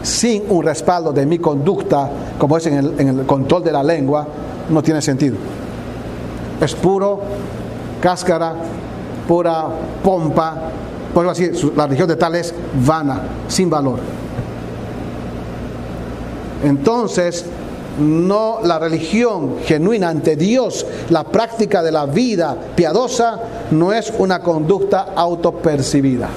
sin 0.02 0.44
un 0.48 0.62
respaldo 0.62 1.12
de 1.12 1.26
mi 1.26 1.38
conducta, 1.38 2.10
como 2.38 2.56
es 2.56 2.66
en 2.66 2.74
el, 2.74 3.00
en 3.00 3.08
el 3.20 3.26
control 3.26 3.64
de 3.64 3.72
la 3.72 3.82
lengua, 3.82 4.26
no 4.68 4.82
tiene 4.82 5.00
sentido. 5.00 5.36
Es 6.60 6.74
puro 6.74 7.20
cáscara, 8.00 8.54
pura 9.26 9.66
pompa, 10.02 10.54
por 11.18 11.30
así, 11.30 11.50
la 11.74 11.86
religión 11.86 12.08
de 12.08 12.14
tal 12.14 12.36
es 12.36 12.54
vana, 12.86 13.22
sin 13.48 13.68
valor. 13.68 13.98
Entonces, 16.62 17.44
no 17.98 18.60
la 18.62 18.78
religión 18.78 19.56
genuina 19.64 20.10
ante 20.10 20.36
Dios, 20.36 20.86
la 21.10 21.24
práctica 21.24 21.82
de 21.82 21.90
la 21.90 22.06
vida 22.06 22.56
piadosa, 22.76 23.40
no 23.72 23.92
es 23.92 24.12
una 24.16 24.38
conducta 24.38 25.08
autopercibida. 25.16 26.28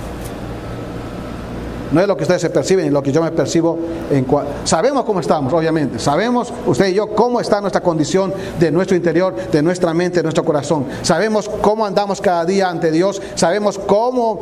No 1.91 2.01
es 2.01 2.08
lo 2.08 2.15
que 2.15 2.23
ustedes 2.23 2.41
se 2.41 2.49
perciben, 2.49 2.86
es 2.86 2.91
lo 2.91 3.04
que 3.04 3.12
yo 3.12 3.21
me 3.21 3.32
percibo. 3.32 3.77
En 4.10 4.25
Sabemos 4.63 5.04
cómo 5.04 5.19
estamos, 5.19 5.51
obviamente. 5.54 5.99
Sabemos, 5.99 6.54
usted 6.65 6.88
y 6.88 6.93
yo, 6.93 7.08
cómo 7.08 7.41
está 7.41 7.60
nuestra 7.60 7.82
condición 7.82 8.34
de 8.60 8.71
nuestro 8.71 8.95
interior, 8.95 9.36
de 9.51 9.62
nuestra 9.62 9.93
mente, 9.93 10.19
de 10.19 10.23
nuestro 10.23 10.45
corazón. 10.45 10.86
Sabemos 11.01 11.49
cómo 11.49 11.86
andamos 11.86 12.21
cada 12.21 12.45
día 12.45 12.69
ante 12.69 12.91
Dios. 12.91 13.21
Sabemos 13.36 13.77
cómo 13.77 14.39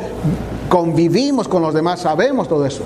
convivimos 0.70 1.48
con 1.48 1.62
los 1.62 1.74
demás. 1.74 2.02
Sabemos 2.02 2.48
todo 2.48 2.66
eso. 2.66 2.84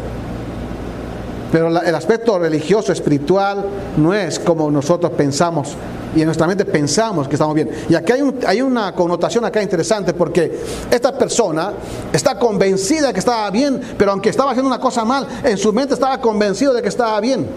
Pero 1.52 1.68
el 1.68 1.96
aspecto 1.96 2.40
religioso, 2.40 2.92
espiritual, 2.92 3.66
no 3.98 4.14
es 4.14 4.40
como 4.40 4.72
nosotros 4.72 5.12
pensamos 5.12 5.76
y 6.16 6.20
en 6.20 6.26
nuestra 6.26 6.46
mente 6.48 6.66
pensamos 6.66 7.28
que 7.28 7.36
estamos 7.36 7.56
bien. 7.56 7.70
Y 7.90 7.96
aquí 7.96 8.14
hay, 8.46 8.62
una 8.62 8.94
connotación 8.94 9.46
acá 9.46 9.62
interesante 9.62 10.14
porque 10.14 10.60
esta 10.92 11.18
persona 11.18 11.74
está 12.12 12.38
convencida 12.38 13.08
de 13.08 13.14
que 13.14 13.20
estaba 13.20 13.50
bien, 13.50 13.82
pero 13.98 14.12
aunque 14.12 14.30
estaba 14.30 14.52
haciendo 14.52 14.68
una 14.68 14.80
cosa 14.80 15.04
mal, 15.06 15.28
en 15.44 15.58
su 15.58 15.74
mente 15.74 15.96
estaba 15.96 16.20
convencido 16.22 16.74
de 16.74 16.82
que 16.82 16.90
estaba 16.90 17.20
bien. 17.20 17.48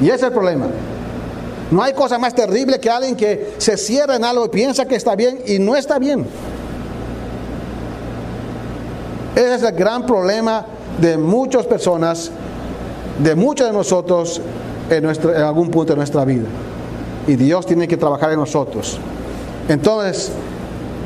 Y 0.00 0.06
ese 0.06 0.16
es 0.16 0.22
el 0.24 0.32
problema. 0.32 0.66
No 1.70 1.82
hay 1.82 1.92
cosa 1.92 2.18
más 2.18 2.34
terrible 2.34 2.80
que 2.80 2.90
alguien 2.90 3.14
que 3.14 3.54
se 3.58 3.76
cierra 3.76 4.16
en 4.16 4.24
algo 4.24 4.46
y 4.46 4.48
piensa 4.48 4.86
que 4.86 4.96
está 4.96 5.14
bien 5.14 5.40
y 5.46 5.60
no 5.60 5.76
está 5.76 5.98
bien. 6.00 6.26
Ese 9.36 9.54
es 9.54 9.62
el 9.62 9.72
gran 9.72 10.04
problema 10.04 10.66
de 11.00 11.16
muchas 11.16 11.66
personas, 11.66 12.32
de 13.22 13.36
muchos 13.36 13.68
de 13.68 13.72
nosotros 13.72 14.40
en 14.90 15.06
algún 15.06 15.70
punto 15.70 15.92
de 15.92 15.98
nuestra 15.98 16.24
vida. 16.24 16.46
Y 17.30 17.36
Dios 17.36 17.64
tiene 17.64 17.86
que 17.86 17.96
trabajar 17.96 18.32
en 18.32 18.40
nosotros. 18.40 18.98
Entonces, 19.68 20.32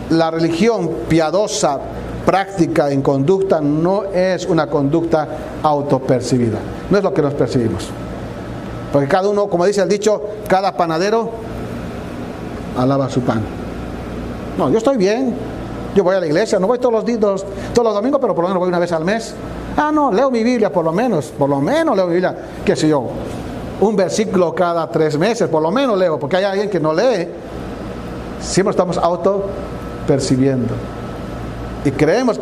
la 0.08 0.30
religión 0.30 0.90
piadosa, 1.06 1.78
práctica 2.24 2.90
en 2.90 3.02
conducta, 3.02 3.60
no 3.60 4.04
es 4.04 4.46
una 4.46 4.68
conducta 4.68 5.28
autopercibida. 5.62 6.56
No 6.88 6.96
es 6.96 7.04
lo 7.04 7.12
que 7.12 7.20
nos 7.20 7.34
percibimos. 7.34 7.90
Porque 8.90 9.06
cada 9.06 9.28
uno, 9.28 9.48
como 9.48 9.66
dice 9.66 9.82
el 9.82 9.88
dicho, 9.90 10.22
cada 10.48 10.74
panadero 10.74 11.28
alaba 12.78 13.10
su 13.10 13.20
pan. 13.20 13.42
No, 14.56 14.70
yo 14.70 14.78
estoy 14.78 14.96
bien. 14.96 15.34
Yo 15.94 16.04
voy 16.04 16.16
a 16.16 16.20
la 16.20 16.26
iglesia, 16.26 16.58
no 16.58 16.66
voy 16.66 16.78
todos 16.78 16.94
los 16.94 17.04
domingos, 17.94 18.18
pero 18.18 18.34
por 18.34 18.44
lo 18.44 18.48
menos 18.48 18.60
voy 18.60 18.68
una 18.68 18.78
vez 18.78 18.92
al 18.92 19.04
mes. 19.04 19.34
Ah, 19.76 19.92
no, 19.92 20.10
leo 20.10 20.30
mi 20.30 20.42
Biblia 20.42 20.72
por 20.72 20.86
lo 20.86 20.92
menos, 20.92 21.26
por 21.26 21.50
lo 21.50 21.60
menos 21.60 21.94
leo 21.94 22.06
mi 22.06 22.14
Biblia, 22.14 22.34
qué 22.64 22.74
sé 22.74 22.88
yo, 22.88 23.10
un 23.80 23.96
versículo 23.96 24.54
cada 24.54 24.88
tres 24.90 25.18
meses, 25.18 25.48
por 25.48 25.62
lo 25.62 25.70
menos 25.70 25.98
leo, 25.98 26.18
porque 26.18 26.36
hay 26.36 26.44
alguien 26.44 26.70
que 26.70 26.80
no 26.80 26.92
lee. 26.92 27.28
Siempre 28.40 28.70
estamos 28.70 28.98
auto 28.98 29.46
percibiendo. 30.06 30.74
Y 31.84 31.90
creemos 31.90 32.40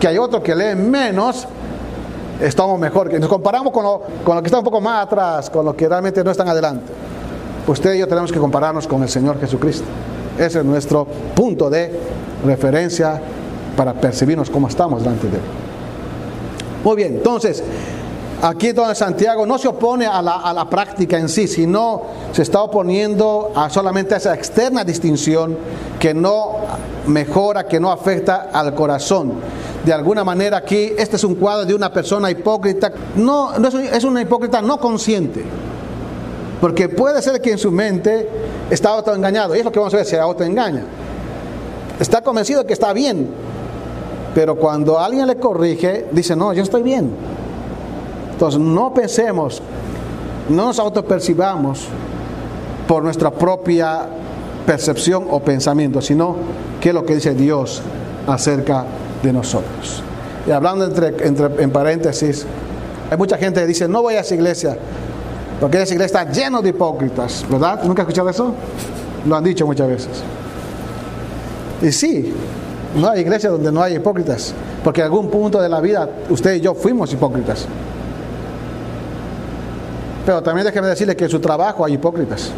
que 0.00 0.08
hay 0.08 0.18
otro 0.18 0.42
que 0.42 0.54
lee 0.54 0.74
menos, 0.74 1.46
estamos 2.40 2.78
mejor. 2.78 3.12
Nos 3.18 3.28
comparamos 3.28 3.72
con 3.72 3.84
lo, 3.84 4.02
con 4.24 4.36
lo 4.36 4.42
que 4.42 4.48
está 4.48 4.58
un 4.58 4.64
poco 4.64 4.80
más 4.80 5.06
atrás, 5.06 5.50
con 5.50 5.64
lo 5.64 5.76
que 5.76 5.88
realmente 5.88 6.22
no 6.24 6.30
están 6.30 6.48
adelante. 6.48 6.92
Usted 7.66 7.94
y 7.94 7.98
yo 7.98 8.08
tenemos 8.08 8.30
que 8.30 8.38
compararnos 8.38 8.86
con 8.86 9.02
el 9.02 9.08
Señor 9.08 9.40
Jesucristo. 9.40 9.84
Ese 10.38 10.58
es 10.60 10.64
nuestro 10.64 11.06
punto 11.34 11.70
de 11.70 11.90
referencia 12.44 13.20
para 13.76 13.92
percibirnos 13.94 14.50
cómo 14.50 14.68
estamos 14.68 15.02
delante 15.02 15.28
de 15.28 15.36
Él. 15.36 15.42
Muy 16.84 16.96
bien, 16.96 17.14
entonces, 17.14 17.62
aquí 18.46 18.70
donde 18.72 18.94
Santiago 18.94 19.44
no 19.44 19.58
se 19.58 19.66
opone 19.66 20.06
a 20.06 20.22
la, 20.22 20.36
a 20.36 20.52
la, 20.52 20.70
práctica 20.70 21.18
en 21.18 21.28
sí, 21.28 21.48
sino 21.48 22.02
se 22.32 22.42
está 22.42 22.62
oponiendo 22.62 23.52
a 23.54 23.68
solamente 23.68 24.14
a 24.14 24.18
esa 24.18 24.34
externa 24.34 24.84
distinción 24.84 25.56
que 25.98 26.14
no 26.14 26.52
mejora, 27.08 27.66
que 27.66 27.80
no 27.80 27.90
afecta 27.90 28.50
al 28.52 28.74
corazón. 28.74 29.34
De 29.84 29.92
alguna 29.92 30.22
manera 30.22 30.58
aquí, 30.58 30.92
este 30.96 31.16
es 31.16 31.24
un 31.24 31.34
cuadro 31.34 31.64
de 31.64 31.74
una 31.74 31.92
persona 31.92 32.30
hipócrita, 32.30 32.92
no, 33.16 33.58
no 33.58 33.68
es, 33.68 33.74
es 33.74 34.04
una 34.04 34.22
hipócrita 34.22 34.62
no 34.62 34.78
consciente, 34.78 35.44
porque 36.60 36.88
puede 36.88 37.22
ser 37.22 37.40
que 37.40 37.50
en 37.50 37.58
su 37.58 37.72
mente 37.72 38.28
está 38.70 38.90
autoengañado, 38.90 39.56
y 39.56 39.58
es 39.58 39.64
lo 39.64 39.72
que 39.72 39.78
vamos 39.78 39.94
a 39.94 39.98
ver, 39.98 40.06
se 40.06 40.18
autoengaña. 40.18 40.84
Está 41.98 42.20
convencido 42.20 42.60
de 42.60 42.66
que 42.66 42.74
está 42.74 42.92
bien, 42.92 43.28
pero 44.34 44.54
cuando 44.56 44.98
alguien 45.00 45.26
le 45.26 45.36
corrige, 45.36 46.06
dice, 46.12 46.36
no, 46.36 46.52
yo 46.52 46.62
estoy 46.62 46.82
bien. 46.82 47.10
Entonces, 48.36 48.60
no 48.60 48.92
pensemos, 48.92 49.62
no 50.50 50.66
nos 50.66 50.78
autopercibamos 50.78 51.86
por 52.86 53.02
nuestra 53.02 53.30
propia 53.30 54.02
percepción 54.66 55.24
o 55.30 55.40
pensamiento, 55.40 56.02
sino 56.02 56.36
qué 56.78 56.90
es 56.90 56.94
lo 56.94 57.06
que 57.06 57.14
dice 57.14 57.34
Dios 57.34 57.80
acerca 58.26 58.84
de 59.22 59.32
nosotros. 59.32 60.02
Y 60.46 60.50
hablando 60.50 60.84
entre, 60.84 61.26
entre, 61.26 61.62
en 61.62 61.70
paréntesis, 61.70 62.44
hay 63.10 63.16
mucha 63.16 63.38
gente 63.38 63.60
que 63.60 63.66
dice, 63.66 63.88
no 63.88 64.02
voy 64.02 64.16
a 64.16 64.20
esa 64.20 64.34
iglesia, 64.34 64.76
porque 65.58 65.80
esa 65.80 65.94
iglesia 65.94 66.20
está 66.20 66.30
llena 66.30 66.60
de 66.60 66.68
hipócritas, 66.68 67.42
¿verdad? 67.48 67.84
¿Nunca 67.84 68.02
has 68.02 68.08
escuchado 68.08 68.28
eso? 68.28 68.52
Lo 69.26 69.34
han 69.34 69.44
dicho 69.44 69.64
muchas 69.64 69.88
veces. 69.88 70.22
Y 71.80 71.90
sí, 71.90 72.34
no 72.96 73.08
hay 73.08 73.22
iglesia 73.22 73.48
donde 73.48 73.72
no 73.72 73.82
hay 73.82 73.94
hipócritas, 73.94 74.52
porque 74.84 75.00
en 75.00 75.06
algún 75.06 75.30
punto 75.30 75.58
de 75.58 75.70
la 75.70 75.80
vida 75.80 76.06
usted 76.28 76.56
y 76.56 76.60
yo 76.60 76.74
fuimos 76.74 77.10
hipócritas. 77.14 77.66
Pero 80.26 80.42
también 80.42 80.66
déjeme 80.66 80.88
decirle 80.88 81.14
que 81.14 81.24
en 81.24 81.30
su 81.30 81.38
trabajo 81.38 81.84
hay 81.84 81.94
hipócritas. 81.94 82.50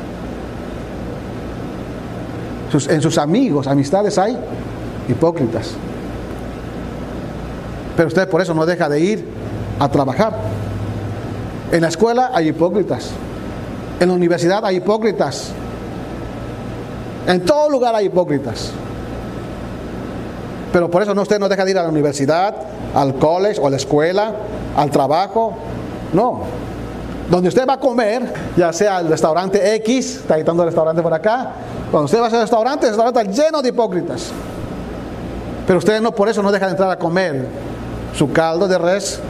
En 2.89 3.03
sus 3.03 3.19
amigos, 3.19 3.67
amistades 3.67 4.17
hay 4.19 4.37
hipócritas. 5.07 5.75
Pero 7.95 8.09
usted 8.09 8.29
por 8.29 8.41
eso 8.41 8.55
no 8.55 8.65
deja 8.65 8.89
de 8.89 9.01
ir 9.01 9.29
a 9.79 9.89
trabajar. 9.91 10.33
En 11.71 11.83
la 11.83 11.89
escuela 11.89 12.31
hay 12.33 12.49
hipócritas. 12.49 13.11
En 14.01 14.09
la 14.09 14.15
universidad 14.15 14.65
hay 14.65 14.77
hipócritas. 14.77 15.51
En 17.27 17.45
todo 17.45 17.69
lugar 17.69 17.95
hay 17.95 18.07
hipócritas. 18.07 18.71
Pero 20.73 20.91
por 20.91 21.03
eso 21.03 21.15
no, 21.15 21.21
usted 21.21 21.39
no 21.39 21.49
deja 21.49 21.67
de 21.67 21.73
ir 21.73 21.79
a 21.79 21.83
la 21.83 21.89
universidad, 21.91 22.55
al 22.95 23.17
college 23.17 23.61
o 23.61 23.67
a 23.67 23.71
la 23.71 23.77
escuela, 23.77 24.33
al 24.75 24.91
trabajo. 24.91 25.53
No. 26.15 26.68
Donde 27.31 27.49
usted 27.49 27.67
va 27.69 27.75
a 27.75 27.81
comer, 27.81 28.33
ya 28.57 28.73
sea 28.73 29.01
el 29.01 29.09
restaurante 29.09 29.75
X, 29.77 30.17
está 30.17 30.37
quitando 30.37 30.63
el 30.63 30.69
restaurante 30.69 31.03
por 31.03 31.13
acá, 31.13 31.53
cuando 31.91 32.07
usted 32.07 32.21
va 32.21 32.25
a 32.25 32.29
ese 32.29 32.41
restaurante, 32.41 32.87
el 32.87 32.93
restaurante 32.93 33.21
está 33.21 33.45
lleno 33.45 33.61
de 33.61 33.69
hipócritas. 33.69 34.31
Pero 35.67 35.79
usted 35.79 36.01
no 36.01 36.13
por 36.13 36.29
eso 36.29 36.43
no 36.43 36.51
deja 36.51 36.67
de 36.67 36.73
entrar 36.73 36.91
a 36.91 36.99
comer 36.99 37.47
su 38.17 38.33
caldo 38.33 38.67
de 38.67 38.79
res 38.79 39.21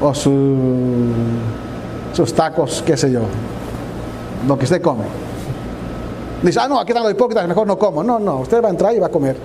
o 0.00 0.14
su, 0.14 1.12
sus 2.14 2.32
tacos, 2.32 2.82
qué 2.86 2.96
sé 2.96 3.10
yo, 3.10 3.20
lo 4.46 4.58
que 4.58 4.64
usted 4.64 4.80
come. 4.80 5.04
Dice, 6.42 6.60
ah, 6.60 6.68
no, 6.68 6.78
aquí 6.80 6.92
están 6.92 7.02
los 7.02 7.12
hipócritas, 7.12 7.46
mejor 7.46 7.66
no 7.66 7.78
como. 7.78 8.02
No, 8.02 8.18
no, 8.18 8.38
usted 8.38 8.62
va 8.62 8.68
a 8.68 8.70
entrar 8.70 8.94
y 8.94 8.98
va 8.98 9.08
a 9.08 9.10
comer. 9.10 9.36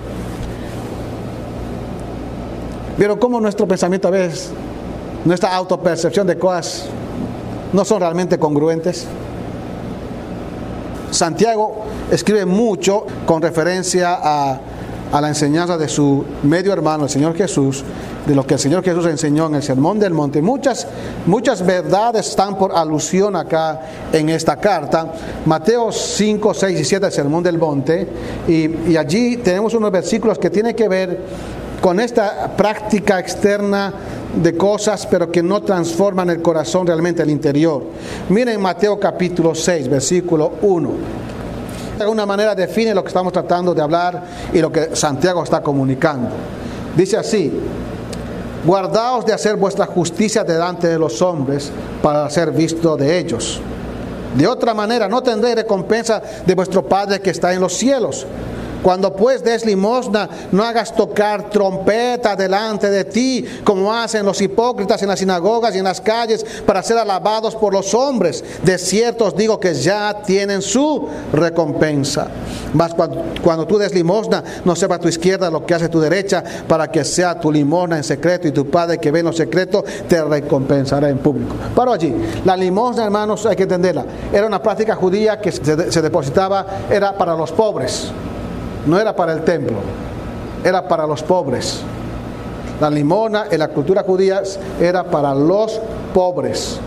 Pero 2.98 3.20
como 3.20 3.42
nuestro 3.42 3.68
pensamiento 3.68 4.08
a 4.08 4.12
veces, 4.12 4.52
nuestra 5.26 5.56
autopercepción 5.56 6.28
de 6.28 6.38
cosas 6.38 6.86
no 7.72 7.86
son 7.86 8.00
realmente 8.00 8.38
congruentes. 8.38 9.08
Santiago 11.12 11.84
escribe 12.12 12.46
mucho 12.46 13.06
con 13.26 13.42
referencia 13.42 14.16
a, 14.16 14.60
a, 15.12 15.22
la 15.22 15.28
enseñanza 15.28 15.78
de 15.78 15.88
su 15.88 16.26
medio 16.44 16.74
hermano, 16.74 17.04
el 17.04 17.10
Señor 17.10 17.36
Jesús, 17.36 17.84
de 18.26 18.34
lo 18.34 18.46
que 18.48 18.56
el 18.56 18.60
Señor 18.60 18.84
Jesús 18.84 19.06
enseñó 19.06 19.46
en 19.46 19.56
el 19.56 19.64
Sermón 19.64 20.00
del 20.00 20.14
Monte. 20.14 20.42
Muchas, 20.42 20.88
muchas 21.26 21.64
verdades 21.64 22.30
están 22.30 22.58
por 22.58 22.76
alusión 22.76 23.36
acá 23.36 23.82
en 24.12 24.30
esta 24.30 24.56
carta. 24.56 25.14
Mateo 25.46 25.92
5, 25.92 26.54
6 26.54 26.80
y 26.80 26.84
7, 26.84 27.06
el 27.06 27.12
Sermón 27.12 27.44
del 27.44 27.60
Monte. 27.60 28.08
Y, 28.48 28.92
y 28.92 28.98
allí 28.98 29.38
tenemos 29.38 29.74
unos 29.76 29.92
versículos 29.92 30.40
que 30.40 30.50
tienen 30.50 30.76
que 30.76 30.88
ver 30.88 31.20
con 31.80 32.00
esta 32.00 32.56
práctica 32.56 33.20
externa 33.20 33.94
de 34.34 34.58
cosas, 34.58 35.06
pero 35.06 35.32
que 35.32 35.44
no 35.44 35.62
transforman 35.62 36.30
el 36.30 36.42
corazón 36.42 36.88
realmente 36.88 37.22
al 37.22 37.30
interior. 37.30 37.84
Miren 38.30 38.62
Mateo 38.62 39.00
capítulo 39.00 39.54
6, 39.54 39.88
versículo 39.90 40.54
1. 40.62 40.92
De 41.98 42.04
alguna 42.04 42.26
manera 42.26 42.56
define 42.56 42.96
lo 42.96 43.04
que 43.04 43.10
estamos 43.10 43.32
tratando 43.32 43.74
de 43.74 43.82
hablar 43.82 44.24
y 44.52 44.60
lo 44.60 44.72
que 44.72 44.96
Santiago 44.96 45.44
está 45.44 45.62
comunicando. 45.62 46.30
Dice 46.98 47.18
así, 47.18 47.52
guardaos 48.66 49.26
de 49.26 49.34
hacer 49.34 49.56
vuestra 49.56 49.86
justicia 49.86 50.44
delante 50.44 50.88
de 50.88 50.98
los 50.98 51.22
hombres 51.22 51.72
para 52.02 52.30
ser 52.30 52.52
visto 52.52 52.98
de 52.98 53.20
ellos. 53.20 53.62
De 54.36 54.48
otra 54.48 54.74
manera, 54.74 55.08
no 55.08 55.22
tendréis 55.22 55.56
recompensa 55.56 56.22
de 56.46 56.56
vuestro 56.56 56.84
Padre 56.84 57.22
que 57.22 57.30
está 57.30 57.54
en 57.54 57.62
los 57.62 57.74
cielos. 57.74 58.26
Cuando 58.84 59.16
pues 59.16 59.42
des 59.42 59.66
limosna, 59.66 60.30
no 60.52 60.62
hagas 60.64 60.94
tocar 60.94 61.50
trompeta 61.50 62.36
delante 62.36 62.90
de 62.90 63.06
ti, 63.06 63.46
como 63.64 63.94
hacen 63.94 64.26
los 64.26 64.42
hipócritas 64.42 65.02
en 65.02 65.08
las 65.08 65.20
sinagogas 65.20 65.74
y 65.74 65.78
en 65.78 65.86
las 65.86 66.02
calles, 66.02 66.46
para 66.66 66.84
ser 66.84 66.98
alabados 66.98 67.56
por 67.56 67.72
los 67.74 67.94
hombres. 67.94 68.44
De 68.62 68.78
cierto 68.78 69.26
os 69.26 69.36
digo 69.38 69.58
que 69.58 69.74
ya 69.74 70.22
tienen 70.26 70.62
su 70.62 71.08
recompensa. 71.32 72.28
Mas 72.74 72.94
cuando, 72.94 73.66
tú 73.66 73.78
des 73.78 73.94
limosna, 73.94 74.44
no 74.66 74.76
sepa 74.76 75.00
tu 75.00 75.08
izquierda 75.08 75.50
lo 75.50 75.66
que 75.66 75.76
hace 75.76 75.88
tu 75.88 76.02
derecha, 76.02 76.44
para 76.68 76.92
que 76.92 77.06
sea 77.06 77.40
tu 77.40 77.52
limosna 77.52 77.96
en 77.98 78.04
secreto 78.04 78.50
y 78.50 78.52
tu 78.52 78.70
Padre 78.70 78.98
que 78.98 79.12
ve 79.12 79.20
en 79.20 79.28
lo 79.28 79.34
secreto 79.34 79.86
te 80.10 80.22
recompensará 80.24 81.08
en 81.08 81.20
público. 81.20 81.56
Paro 81.74 81.94
allí. 81.94 82.14
La 82.44 82.58
limosna, 82.58 83.06
hermanos, 83.06 83.46
hay 83.46 83.56
que 83.56 83.64
entenderla. 83.64 84.06
Era 84.34 84.46
una 84.46 84.62
práctica 84.62 84.96
judía 84.96 85.40
que 85.40 85.52
se 85.54 86.02
depositaba, 86.02 86.66
era 86.90 87.18
para 87.18 87.36
los 87.36 87.52
pobres 87.54 88.12
no 88.86 89.00
era 89.00 89.16
para 89.16 89.34
el 89.34 89.44
templo, 89.44 89.78
era 90.64 90.88
para 90.88 91.08
los 91.08 91.24
pobres. 91.24 91.82
La 92.80 92.90
limona 92.90 93.46
en 93.50 93.60
la 93.60 93.70
cultura 93.70 94.04
judía 94.04 94.42
era 94.80 95.04
para 95.04 95.34
los 95.34 95.80
pobres. 96.14 96.80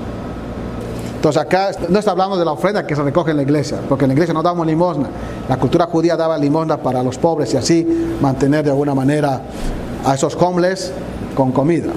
Entonces 1.17 1.41
acá 1.41 1.71
no 1.89 1.99
está 1.99 2.13
hablando 2.13 2.37
de 2.37 2.45
la 2.45 2.53
ofrenda 2.53 2.87
que 2.87 2.95
se 2.95 3.03
recoge 3.03 3.31
en 3.31 3.39
la 3.39 3.43
iglesia, 3.43 3.79
porque 3.89 4.05
en 4.05 4.11
la 4.11 4.15
iglesia 4.15 4.35
no 4.35 4.43
damos 4.43 4.67
limosna. 4.67 5.09
La 5.49 5.57
cultura 5.57 5.87
judía 5.87 6.17
daba 6.17 6.37
limosna 6.39 6.77
para 6.77 7.03
los 7.03 7.19
pobres 7.19 7.53
y 7.55 7.57
así 7.57 8.17
mantener 8.21 8.65
de 8.65 8.71
alguna 8.71 8.95
manera 8.95 9.41
a 10.05 10.15
esos 10.15 10.37
homeless 10.37 10.93
con 11.35 11.53
comida. 11.53 11.93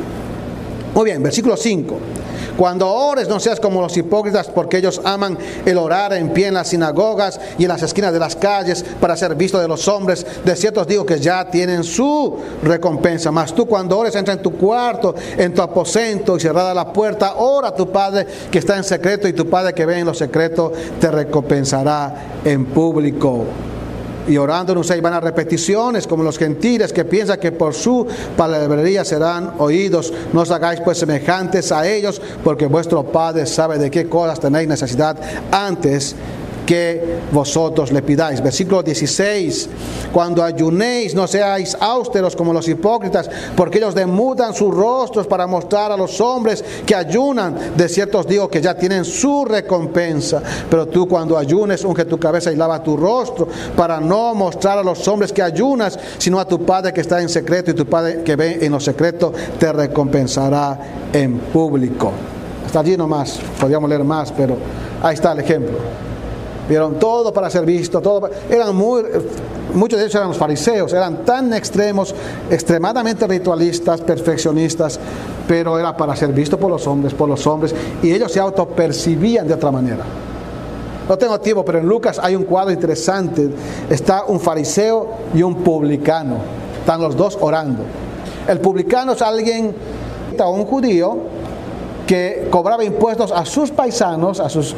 Muy 0.95 1.05
bien, 1.05 1.21
versículo 1.21 1.55
5. 1.55 1.97
Cuando 2.59 2.91
ores 2.91 3.29
no 3.29 3.39
seas 3.39 3.57
como 3.57 3.79
los 3.79 3.95
hipócritas 3.95 4.49
porque 4.49 4.79
ellos 4.79 4.99
aman 5.05 5.37
el 5.65 5.77
orar 5.77 6.11
en 6.11 6.33
pie 6.33 6.47
en 6.47 6.55
las 6.55 6.67
sinagogas 6.67 7.39
y 7.57 7.63
en 7.63 7.69
las 7.69 7.83
esquinas 7.83 8.11
de 8.11 8.19
las 8.19 8.35
calles 8.35 8.83
para 8.99 9.15
ser 9.15 9.33
visto 9.35 9.57
de 9.59 9.67
los 9.69 9.87
hombres. 9.87 10.25
De 10.43 10.57
cierto 10.57 10.81
os 10.81 10.87
digo 10.87 11.05
que 11.05 11.21
ya 11.21 11.49
tienen 11.49 11.85
su 11.85 12.37
recompensa. 12.61 13.31
Mas 13.31 13.55
tú 13.55 13.65
cuando 13.65 13.97
ores 13.97 14.13
entra 14.13 14.33
en 14.33 14.41
tu 14.41 14.57
cuarto, 14.57 15.15
en 15.37 15.53
tu 15.53 15.61
aposento 15.61 16.35
y 16.35 16.41
cerrada 16.41 16.73
la 16.73 16.91
puerta, 16.91 17.35
ora 17.37 17.69
a 17.69 17.75
tu 17.75 17.89
Padre 17.93 18.27
que 18.51 18.59
está 18.59 18.75
en 18.75 18.83
secreto 18.83 19.29
y 19.29 19.31
tu 19.31 19.49
Padre 19.49 19.73
que 19.73 19.85
ve 19.85 19.99
en 19.99 20.07
lo 20.07 20.13
secreto 20.13 20.73
te 20.99 21.09
recompensará 21.09 22.41
en 22.43 22.65
público 22.65 23.45
y 24.29 24.37
orando 24.37 24.75
no 24.75 24.83
se 24.83 25.01
van 25.01 25.13
a 25.13 25.19
repeticiones 25.19 26.07
como 26.07 26.23
los 26.23 26.37
gentiles 26.37 26.93
que 26.93 27.03
piensan 27.03 27.39
que 27.39 27.51
por 27.51 27.73
su 27.73 28.07
palabrería 28.37 29.03
serán 29.03 29.55
oídos. 29.57 30.13
No 30.31 30.41
os 30.41 30.51
hagáis 30.51 30.79
pues 30.81 30.99
semejantes 30.99 31.71
a 31.71 31.87
ellos, 31.87 32.21
porque 32.43 32.67
vuestro 32.67 33.03
Padre 33.03 33.45
sabe 33.45 33.77
de 33.77 33.89
qué 33.89 34.07
cosas 34.07 34.39
tenéis 34.39 34.67
necesidad 34.67 35.17
antes 35.51 36.15
que 36.69 37.01
vosotros 37.31 37.91
le 37.91 38.03
pidáis. 38.03 38.43
Versículo 38.43 38.83
16, 38.83 39.69
cuando 40.13 40.43
ayunéis 40.43 41.15
no 41.15 41.25
seáis 41.25 41.75
austeros 41.79 42.35
como 42.35 42.53
los 42.53 42.67
hipócritas, 42.67 43.27
porque 43.55 43.79
ellos 43.79 43.95
demudan 43.95 44.53
sus 44.53 44.71
rostros 44.71 45.25
para 45.25 45.47
mostrar 45.47 45.91
a 45.91 45.97
los 45.97 46.21
hombres 46.21 46.63
que 46.85 46.93
ayunan. 46.93 47.75
De 47.75 47.89
cierto 47.89 48.19
os 48.19 48.27
digo 48.27 48.47
que 48.51 48.61
ya 48.61 48.75
tienen 48.77 49.03
su 49.03 49.45
recompensa. 49.45 50.43
Pero 50.69 50.87
tú 50.87 51.07
cuando 51.07 51.39
ayunes, 51.39 51.83
unge 51.83 52.05
tu 52.05 52.19
cabeza 52.19 52.51
y 52.51 52.55
lava 52.55 52.83
tu 52.83 52.95
rostro, 52.95 53.47
para 53.75 53.99
no 53.99 54.35
mostrar 54.35 54.77
a 54.77 54.83
los 54.83 55.07
hombres 55.07 55.33
que 55.33 55.41
ayunas, 55.41 55.97
sino 56.19 56.39
a 56.39 56.47
tu 56.47 56.63
Padre 56.63 56.93
que 56.93 57.01
está 57.01 57.19
en 57.19 57.29
secreto, 57.29 57.71
y 57.71 57.73
tu 57.73 57.87
Padre 57.87 58.21
que 58.21 58.35
ve 58.35 58.59
en 58.61 58.71
lo 58.71 58.79
secreto 58.79 59.33
te 59.57 59.73
recompensará 59.73 60.79
en 61.11 61.39
público. 61.39 62.11
Hasta 62.63 62.81
allí 62.81 62.95
nomás, 62.95 63.39
podríamos 63.59 63.89
leer 63.89 64.03
más, 64.03 64.31
pero 64.31 64.55
ahí 65.01 65.15
está 65.15 65.31
el 65.31 65.39
ejemplo. 65.39 66.08
Vieron 66.69 66.99
todo 66.99 67.33
para 67.33 67.49
ser 67.49 67.65
visto, 67.65 67.99
todo 67.99 68.29
eran 68.49 68.75
muy 68.75 69.03
muchos 69.73 69.99
de 69.99 70.05
ellos 70.05 70.15
eran 70.15 70.29
los 70.29 70.37
fariseos, 70.37 70.93
eran 70.93 71.25
tan 71.25 71.53
extremos, 71.53 72.13
extremadamente 72.49 73.27
ritualistas, 73.27 74.01
perfeccionistas, 74.01 74.99
pero 75.47 75.79
era 75.79 75.95
para 75.95 76.15
ser 76.15 76.31
visto 76.31 76.57
por 76.59 76.69
los 76.69 76.85
hombres, 76.87 77.13
por 77.13 77.27
los 77.27 77.45
hombres, 77.47 77.73
y 78.01 78.11
ellos 78.11 78.31
se 78.31 78.39
autopercibían 78.39 79.47
de 79.47 79.53
otra 79.53 79.71
manera. 79.71 80.03
No 81.07 81.17
tengo 81.17 81.39
tiempo, 81.39 81.65
pero 81.65 81.79
en 81.79 81.87
Lucas 81.87 82.19
hay 82.21 82.35
un 82.35 82.43
cuadro 82.43 82.71
interesante. 82.71 83.49
Está 83.89 84.25
un 84.25 84.39
fariseo 84.39 85.09
y 85.33 85.41
un 85.41 85.55
publicano. 85.55 86.35
Están 86.79 87.01
los 87.01 87.17
dos 87.17 87.35
orando. 87.41 87.83
El 88.47 88.59
publicano 88.59 89.13
es 89.13 89.21
alguien, 89.23 89.73
un 90.37 90.65
judío, 90.65 91.17
que 92.05 92.47
cobraba 92.51 92.83
impuestos 92.83 93.31
a 93.31 93.43
sus 93.45 93.71
paisanos, 93.71 94.39
a 94.39 94.49
sus 94.49 94.75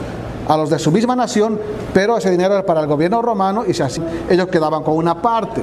a 0.48 0.58
los 0.58 0.70
de 0.70 0.80
su 0.80 0.92
misma 0.92 1.16
nación, 1.16 1.60
pero 1.94 2.18
ese 2.18 2.32
dinero 2.32 2.54
era 2.54 2.66
para 2.66 2.82
el 2.82 2.88
gobierno 2.88 3.22
romano 3.22 3.64
y 3.68 3.80
así, 3.82 4.02
ellos 4.30 4.48
quedaban 4.48 4.84
con 4.84 4.96
una 4.96 5.22
parte. 5.22 5.62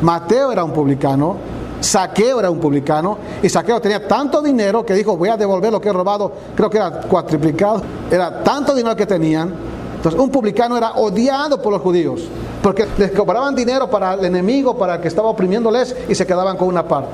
Mateo 0.00 0.52
era 0.52 0.64
un 0.64 0.72
publicano, 0.72 1.36
Saqueo 1.80 2.40
era 2.40 2.50
un 2.50 2.58
publicano 2.58 3.18
y 3.42 3.48
Saqueo 3.48 3.80
tenía 3.80 4.06
tanto 4.06 4.40
dinero 4.42 4.84
que 4.84 4.94
dijo 4.94 5.16
voy 5.16 5.28
a 5.28 5.36
devolver 5.36 5.72
lo 5.72 5.80
que 5.80 5.88
he 5.88 5.92
robado, 5.92 6.32
creo 6.54 6.70
que 6.70 6.78
era 6.78 6.90
cuatriplicado, 7.02 7.82
era 8.10 8.42
tanto 8.42 8.74
dinero 8.74 8.96
que 8.96 9.06
tenían. 9.06 9.52
Entonces 9.96 10.20
un 10.20 10.30
publicano 10.30 10.76
era 10.76 10.92
odiado 10.92 11.60
por 11.62 11.72
los 11.72 11.80
judíos 11.80 12.22
porque 12.62 12.86
les 12.98 13.10
cobraban 13.12 13.54
dinero 13.54 13.90
para 13.90 14.14
el 14.14 14.24
enemigo, 14.24 14.76
para 14.76 14.96
el 14.96 15.00
que 15.00 15.08
estaba 15.08 15.28
oprimiéndoles 15.28 15.94
y 16.08 16.14
se 16.14 16.26
quedaban 16.26 16.56
con 16.56 16.68
una 16.68 16.86
parte 16.86 17.10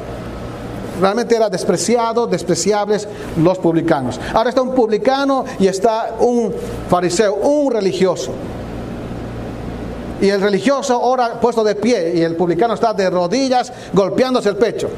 realmente 1.01 1.37
era 1.37 1.49
despreciado, 1.49 2.27
despreciables 2.27 3.09
los 3.37 3.59
publicanos. 3.59 4.21
Ahora 4.35 4.51
está 4.51 4.63
un 4.63 4.75
publicano 4.75 5.45
y 5.59 5.67
está 5.67 6.17
un 6.21 6.53
fariseo, 6.89 7.35
un 7.35 7.73
religioso. 7.73 8.33
Y 10.21 10.29
el 10.29 10.41
religioso 10.41 10.95
ahora 10.95 11.41
puesto 11.41 11.65
de 11.65 11.75
pie 11.75 12.13
y 12.17 12.21
el 12.23 12.37
publicano 12.37 12.75
está 12.75 12.93
de 12.93 13.09
rodillas 13.09 13.73
golpeándose 13.93 14.51
el 14.51 14.57
pecho. 14.57 14.91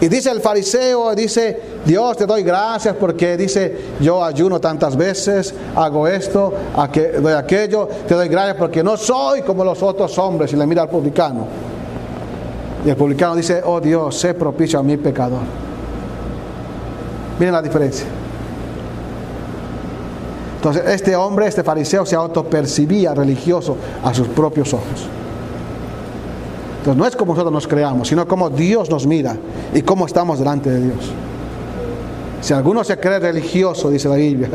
Y 0.00 0.06
dice 0.08 0.30
el 0.30 0.40
fariseo, 0.40 1.14
dice, 1.14 1.60
Dios 1.84 2.16
te 2.16 2.26
doy 2.26 2.44
gracias 2.44 2.94
porque 2.94 3.36
dice, 3.36 3.76
yo 4.00 4.22
ayuno 4.22 4.60
tantas 4.60 4.96
veces, 4.96 5.52
hago 5.74 6.06
esto, 6.06 6.52
doy 7.20 7.32
aquello, 7.32 7.88
te 8.06 8.14
doy 8.14 8.28
gracias 8.28 8.56
porque 8.56 8.82
no 8.84 8.96
soy 8.96 9.42
como 9.42 9.64
los 9.64 9.82
otros 9.82 10.16
hombres. 10.18 10.52
Y 10.52 10.56
le 10.56 10.66
mira 10.66 10.82
al 10.82 10.88
publicano. 10.88 11.67
Y 12.84 12.90
el 12.90 12.96
publicano 12.96 13.36
dice, 13.36 13.62
oh 13.64 13.80
Dios, 13.80 14.18
sé 14.18 14.34
propicio 14.34 14.78
a 14.78 14.82
mi 14.82 14.96
pecador. 14.96 15.40
Miren 17.38 17.52
la 17.52 17.62
diferencia. 17.62 18.06
Entonces, 20.56 20.82
este 20.86 21.14
hombre, 21.14 21.46
este 21.46 21.62
fariseo, 21.62 22.04
se 22.04 22.16
autopercibía 22.16 23.14
religioso 23.14 23.76
a 24.02 24.12
sus 24.12 24.26
propios 24.28 24.74
ojos. 24.74 25.06
Entonces, 26.78 26.98
no 26.98 27.06
es 27.06 27.14
como 27.14 27.32
nosotros 27.32 27.52
nos 27.52 27.68
creamos, 27.68 28.08
sino 28.08 28.26
como 28.26 28.50
Dios 28.50 28.90
nos 28.90 29.06
mira 29.06 29.36
y 29.72 29.82
cómo 29.82 30.06
estamos 30.06 30.38
delante 30.38 30.70
de 30.70 30.80
Dios. 30.80 31.12
Si 32.40 32.54
alguno 32.54 32.82
se 32.84 32.98
cree 32.98 33.18
religioso, 33.18 33.90
dice 33.90 34.08
la 34.08 34.16
Biblia, 34.16 34.48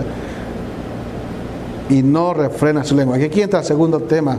y 1.90 2.02
no 2.02 2.34
refrena 2.34 2.84
su 2.84 2.96
lengua. 2.96 3.18
Aquí 3.18 3.42
entra 3.42 3.60
el 3.60 3.66
segundo 3.66 4.00
tema 4.02 4.38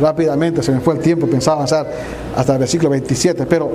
rápidamente, 0.00 0.62
se 0.62 0.72
me 0.72 0.80
fue 0.80 0.94
el 0.94 1.00
tiempo, 1.00 1.26
pensaba 1.26 1.56
avanzar 1.56 1.86
hasta 2.36 2.52
el 2.52 2.58
versículo 2.58 2.90
27, 2.90 3.46
pero 3.46 3.70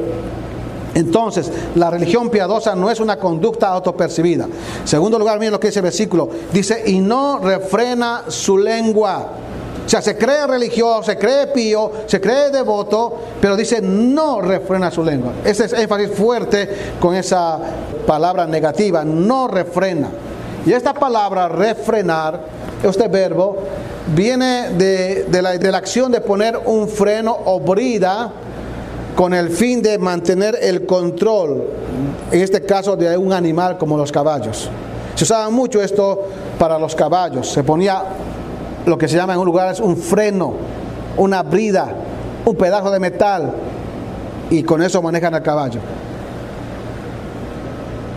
entonces, 0.94 1.50
la 1.76 1.90
religión 1.90 2.30
piadosa 2.30 2.76
no 2.76 2.90
es 2.92 3.00
una 3.00 3.18
conducta 3.18 3.68
autopercibida. 3.68 4.48
Segundo 4.84 5.18
lugar, 5.18 5.40
miren 5.40 5.54
lo 5.54 5.60
que 5.60 5.68
dice 5.68 5.80
el 5.80 5.84
versículo. 5.84 6.30
Dice, 6.52 6.84
y 6.86 7.00
no 7.00 7.40
refrena 7.40 8.24
su 8.28 8.58
lengua. 8.58 9.30
O 9.86 9.90
sea, 9.90 10.02
se 10.02 10.18
cree 10.18 10.46
religioso, 10.48 11.04
se 11.04 11.18
cree 11.18 11.48
pío, 11.48 11.92
se 12.06 12.20
cree 12.20 12.50
devoto, 12.50 13.20
pero 13.40 13.56
dice, 13.56 13.82
no 13.82 14.42
refrena 14.42 14.92
su 14.92 15.04
lengua. 15.04 15.34
Ese 15.44 15.66
es 15.66 15.74
énfasis 15.74 16.12
fuerte 16.12 16.70
con 17.00 17.16
esa 17.16 17.58
palabra 18.06 18.46
negativa, 18.46 19.04
no 19.04 19.48
refrena. 19.48 20.10
Y 20.66 20.74
esta 20.74 20.94
palabra 20.94 21.48
refrenar, 21.48 22.40
este 22.84 23.08
verbo, 23.08 23.58
viene 24.14 24.72
de, 24.72 25.42
la, 25.42 25.58
de 25.58 25.72
la 25.72 25.78
acción 25.78 26.12
de 26.12 26.22
poner 26.22 26.60
un 26.66 26.88
freno 26.88 27.36
o 27.46 27.60
brida 27.60 28.32
con 29.16 29.34
el 29.34 29.50
fin 29.50 29.82
de 29.82 29.98
mantener 29.98 30.58
el 30.62 30.86
control, 30.86 31.64
en 32.32 32.42
este 32.42 32.62
caso 32.62 32.96
de 32.96 33.18
un 33.18 33.34
animal 33.34 33.78
como 33.78 33.98
los 33.98 34.12
caballos. 34.12 34.70
Se 35.16 35.24
usaba 35.24 35.50
mucho 35.50 35.82
esto 35.82 36.28
para 36.58 36.80
los 36.80 36.96
caballos, 36.96 37.52
se 37.52 37.64
ponía 37.64 38.04
lo 38.86 38.98
que 38.98 39.08
se 39.08 39.16
llama 39.16 39.34
en 39.34 39.40
un 39.40 39.46
lugar 39.46 39.76
un 39.82 39.98
freno, 39.98 40.54
una 41.18 41.44
brida, 41.44 41.88
un 42.46 42.56
pedazo 42.56 42.90
de 42.90 43.00
metal, 43.00 43.54
y 44.50 44.64
con 44.64 44.82
eso 44.82 45.02
manejan 45.02 45.34
al 45.34 45.44
caballo. 45.44 45.80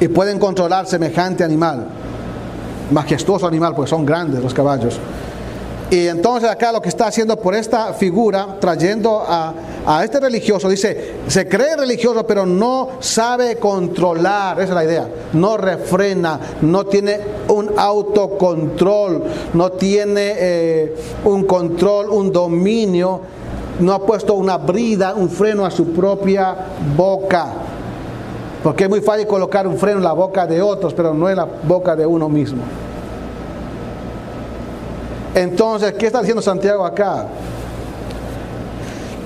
Y 0.01 0.09
pueden 0.09 0.39
controlar 0.39 0.87
semejante 0.87 1.45
animal, 1.45 1.87
majestuoso 2.91 3.47
animal, 3.47 3.75
porque 3.75 3.91
son 3.91 4.05
grandes 4.05 4.43
los 4.43 4.53
caballos. 4.53 4.99
Y 5.91 6.09
entonces 6.09 6.49
acá 6.49 6.73
lo 6.73 6.81
que 6.81 6.89
está 6.89 7.07
haciendo 7.07 7.37
por 7.37 7.55
esta 7.55 7.93
figura, 7.93 8.57
trayendo 8.61 9.23
a, 9.27 9.55
este 10.03 10.19
religioso, 10.19 10.69
dice, 10.69 11.17
se 11.29 11.47
cree 11.47 11.77
religioso 11.77 12.27
pero 12.27 12.47
no 12.47 12.89
sabe 13.01 13.57
controlar, 13.57 14.59
esa 14.61 14.71
es 14.71 14.75
la 14.75 14.85
idea, 14.85 15.09
no 15.35 15.59
refrena, 15.59 16.41
no 16.63 16.87
tiene 16.87 17.21
un 17.49 17.71
autocontrol, 17.77 19.23
no 19.53 19.73
tiene 19.73 20.33
eh, 20.37 20.97
un 21.25 21.45
control, 21.45 22.09
un 22.09 22.33
dominio, 22.33 23.21
no 23.81 23.93
ha 23.93 24.05
puesto 24.05 24.35
una 24.35 24.57
brida, 24.57 25.15
un 25.15 25.29
freno 25.29 25.67
a 25.67 25.71
su 25.71 25.93
propia 25.93 26.57
boca. 26.97 27.53
Porque 28.63 28.85
es 28.85 28.91
muy 28.91 29.03
fácil 29.03 29.27
colocar 29.27 29.67
un 29.67 29.77
freno 29.77 29.99
en 29.99 30.05
la 30.05 30.15
boca 30.15 30.47
de 30.47 30.63
otros, 30.63 30.95
pero 30.95 31.13
no 31.13 31.29
en 31.29 31.37
la 31.37 31.45
boca 31.45 31.95
de 31.95 32.07
uno 32.07 32.31
mismo. 32.31 32.63
Entonces, 35.35 35.95
¿qué 35.95 36.07
está 36.07 36.21
diciendo 36.21 36.43
Santiago 36.43 36.85
acá? 36.85 37.27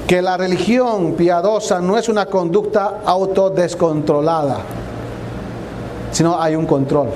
Que 0.06 0.22
la 0.22 0.36
religión 0.38 1.12
piadosa 1.12 1.80
no 1.80 1.98
es 1.98 2.08
una 2.08 2.26
conducta 2.26 3.00
autodescontrolada, 3.04 4.60
sino 6.10 6.40
hay 6.40 6.56
un 6.56 6.64
control. 6.64 7.08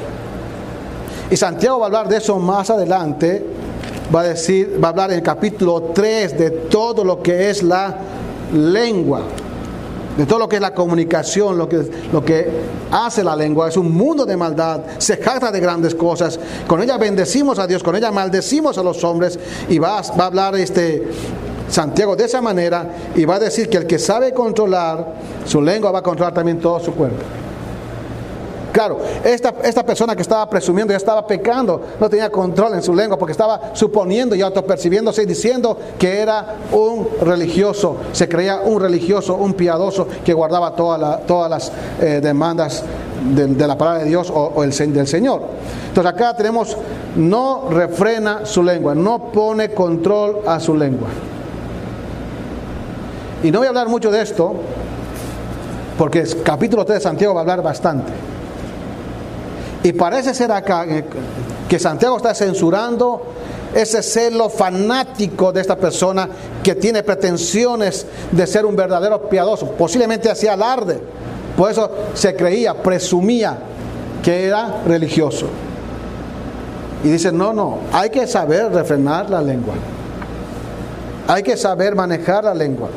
Y 1.30 1.36
Santiago 1.36 1.78
va 1.78 1.86
a 1.86 1.88
hablar 1.88 2.08
de 2.08 2.18
eso 2.18 2.38
más 2.38 2.68
adelante, 2.68 3.42
va 4.14 4.20
a 4.20 4.24
decir, 4.24 4.78
va 4.82 4.88
a 4.88 4.90
hablar 4.90 5.10
en 5.10 5.16
el 5.16 5.22
capítulo 5.22 5.90
3 5.94 6.38
de 6.38 6.50
todo 6.50 7.02
lo 7.02 7.22
que 7.22 7.48
es 7.48 7.62
la 7.62 7.96
lengua 8.52 9.22
de 10.16 10.26
todo 10.26 10.38
lo 10.38 10.48
que 10.48 10.56
es 10.56 10.62
la 10.62 10.74
comunicación, 10.74 11.56
lo 11.56 11.68
que, 11.68 11.88
lo 12.12 12.24
que 12.24 12.48
hace 12.90 13.24
la 13.24 13.34
lengua, 13.34 13.68
es 13.68 13.76
un 13.76 13.92
mundo 13.92 14.26
de 14.26 14.36
maldad, 14.36 14.80
se 14.98 15.16
jacta 15.16 15.50
de 15.50 15.60
grandes 15.60 15.94
cosas, 15.94 16.38
con 16.66 16.82
ella 16.82 16.98
bendecimos 16.98 17.58
a 17.58 17.66
Dios, 17.66 17.82
con 17.82 17.96
ella 17.96 18.10
maldecimos 18.10 18.78
a 18.78 18.82
los 18.82 19.02
hombres, 19.04 19.38
y 19.68 19.78
va, 19.78 20.02
va 20.18 20.24
a 20.24 20.26
hablar 20.26 20.56
este 20.56 21.08
Santiago 21.68 22.16
de 22.16 22.24
esa 22.24 22.42
manera, 22.42 22.86
y 23.14 23.24
va 23.24 23.36
a 23.36 23.40
decir 23.40 23.68
que 23.68 23.78
el 23.78 23.86
que 23.86 23.98
sabe 23.98 24.32
controlar 24.32 25.14
su 25.46 25.62
lengua 25.62 25.90
va 25.90 26.00
a 26.00 26.02
controlar 26.02 26.34
también 26.34 26.60
todo 26.60 26.80
su 26.80 26.92
cuerpo. 26.92 27.41
Claro, 28.72 28.98
esta, 29.22 29.54
esta 29.62 29.84
persona 29.84 30.16
que 30.16 30.22
estaba 30.22 30.48
presumiendo 30.48 30.92
ya 30.92 30.96
estaba 30.96 31.26
pecando, 31.26 31.80
no 32.00 32.08
tenía 32.08 32.30
control 32.30 32.74
en 32.74 32.82
su 32.82 32.94
lengua 32.94 33.18
porque 33.18 33.32
estaba 33.32 33.72
suponiendo 33.74 34.34
y 34.34 34.40
autopercibiéndose 34.40 35.22
y 35.22 35.26
diciendo 35.26 35.76
que 35.98 36.20
era 36.20 36.56
un 36.72 37.06
religioso, 37.20 37.96
se 38.12 38.28
creía 38.30 38.60
un 38.64 38.80
religioso, 38.80 39.34
un 39.34 39.52
piadoso 39.52 40.08
que 40.24 40.32
guardaba 40.32 40.74
todas 40.74 41.50
las 41.50 41.72
eh, 42.00 42.20
demandas 42.22 42.82
de, 43.34 43.66
la 43.66 43.76
palabra 43.76 44.02
de 44.04 44.08
Dios 44.08 44.32
o, 44.34 44.64
el, 44.64 44.70
del 44.94 45.06
Señor. 45.06 45.42
Entonces 45.88 46.12
acá 46.12 46.34
tenemos, 46.34 46.74
no 47.16 47.68
refrena 47.70 48.46
su 48.46 48.62
lengua, 48.62 48.94
no 48.94 49.30
pone 49.30 49.74
control 49.74 50.40
a 50.46 50.58
su 50.58 50.74
lengua. 50.74 51.08
Y 53.42 53.50
no 53.50 53.58
voy 53.58 53.66
a 53.66 53.68
hablar 53.68 53.88
mucho 53.88 54.10
de 54.10 54.22
esto, 54.22 54.54
porque 55.98 56.20
el 56.20 56.42
capítulo 56.42 56.86
3 56.86 56.98
de 56.98 57.02
Santiago 57.02 57.34
va 57.34 57.40
a 57.40 57.42
hablar 57.42 57.62
bastante. 57.62 58.31
Y 59.82 59.92
parece 59.92 60.34
ser 60.34 60.52
acá 60.52 60.86
que 61.68 61.78
Santiago 61.78 62.16
está 62.16 62.34
censurando 62.34 63.32
ese 63.74 64.02
celo 64.02 64.48
fanático 64.50 65.52
de 65.52 65.60
esta 65.60 65.76
persona 65.76 66.28
que 66.62 66.74
tiene 66.74 67.02
pretensiones 67.02 68.06
de 68.30 68.46
ser 68.46 68.66
un 68.66 68.76
verdadero 68.76 69.28
piadoso. 69.28 69.72
Posiblemente 69.72 70.30
hacía 70.30 70.52
alarde. 70.52 71.00
Por 71.56 71.70
eso 71.70 71.90
se 72.14 72.34
creía, 72.34 72.74
presumía 72.74 73.58
que 74.22 74.44
era 74.44 74.82
religioso. 74.86 75.46
Y 77.04 77.08
dice, 77.08 77.32
no, 77.32 77.52
no, 77.52 77.78
hay 77.92 78.10
que 78.10 78.26
saber 78.26 78.72
refrenar 78.72 79.28
la 79.28 79.42
lengua. 79.42 79.74
Hay 81.26 81.42
que 81.42 81.56
saber 81.56 81.94
manejar 81.94 82.44
la 82.44 82.54
lengua. 82.54 82.88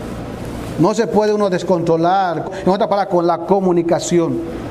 No 0.80 0.94
se 0.94 1.08
puede 1.08 1.34
uno 1.34 1.50
descontrolar, 1.50 2.46
en 2.64 2.70
otra 2.70 2.88
palabra, 2.88 3.10
con 3.10 3.26
la 3.26 3.40
comunicación. 3.40 4.65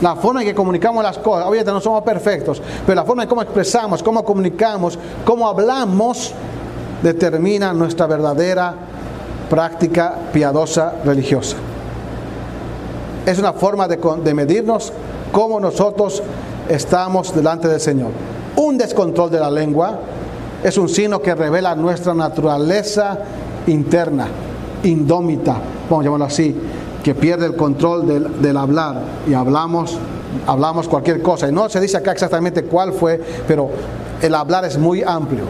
La 0.00 0.14
forma 0.16 0.42
en 0.42 0.48
que 0.48 0.54
comunicamos 0.54 1.02
las 1.02 1.18
cosas, 1.18 1.46
obviamente 1.46 1.72
no 1.72 1.80
somos 1.80 2.02
perfectos, 2.02 2.62
pero 2.86 2.94
la 2.94 3.04
forma 3.04 3.24
en 3.24 3.28
cómo 3.28 3.42
expresamos, 3.42 4.02
cómo 4.02 4.24
comunicamos, 4.24 4.98
cómo 5.24 5.48
hablamos, 5.48 6.32
determina 7.02 7.72
nuestra 7.72 8.06
verdadera 8.06 8.74
práctica 9.50 10.14
piadosa 10.32 10.94
religiosa. 11.04 11.56
Es 13.26 13.38
una 13.38 13.52
forma 13.52 13.88
de, 13.88 13.98
de 14.22 14.34
medirnos 14.34 14.92
cómo 15.32 15.58
nosotros 15.58 16.22
estamos 16.68 17.34
delante 17.34 17.68
del 17.68 17.80
Señor. 17.80 18.10
Un 18.56 18.78
descontrol 18.78 19.30
de 19.30 19.40
la 19.40 19.50
lengua 19.50 19.98
es 20.62 20.78
un 20.78 20.88
signo 20.88 21.20
que 21.20 21.34
revela 21.34 21.74
nuestra 21.74 22.14
naturaleza 22.14 23.18
interna 23.66 24.28
indómita, 24.82 25.56
vamos 25.88 26.02
a 26.02 26.04
llamarlo 26.04 26.26
así, 26.26 26.56
que 27.02 27.14
pierde 27.14 27.46
el 27.46 27.56
control 27.56 28.40
del, 28.40 28.56
hablar 28.56 29.02
y 29.28 29.34
hablamos, 29.34 29.96
hablamos 30.46 30.88
cualquier 30.88 31.22
cosa. 31.22 31.48
Y 31.48 31.52
no 31.52 31.68
se 31.68 31.80
dice 31.80 31.96
acá 31.96 32.12
exactamente 32.12 32.64
cuál 32.64 32.92
fue, 32.92 33.20
pero 33.46 33.70
el 34.20 34.34
hablar 34.34 34.64
es 34.64 34.78
muy 34.78 35.02
amplio. 35.02 35.44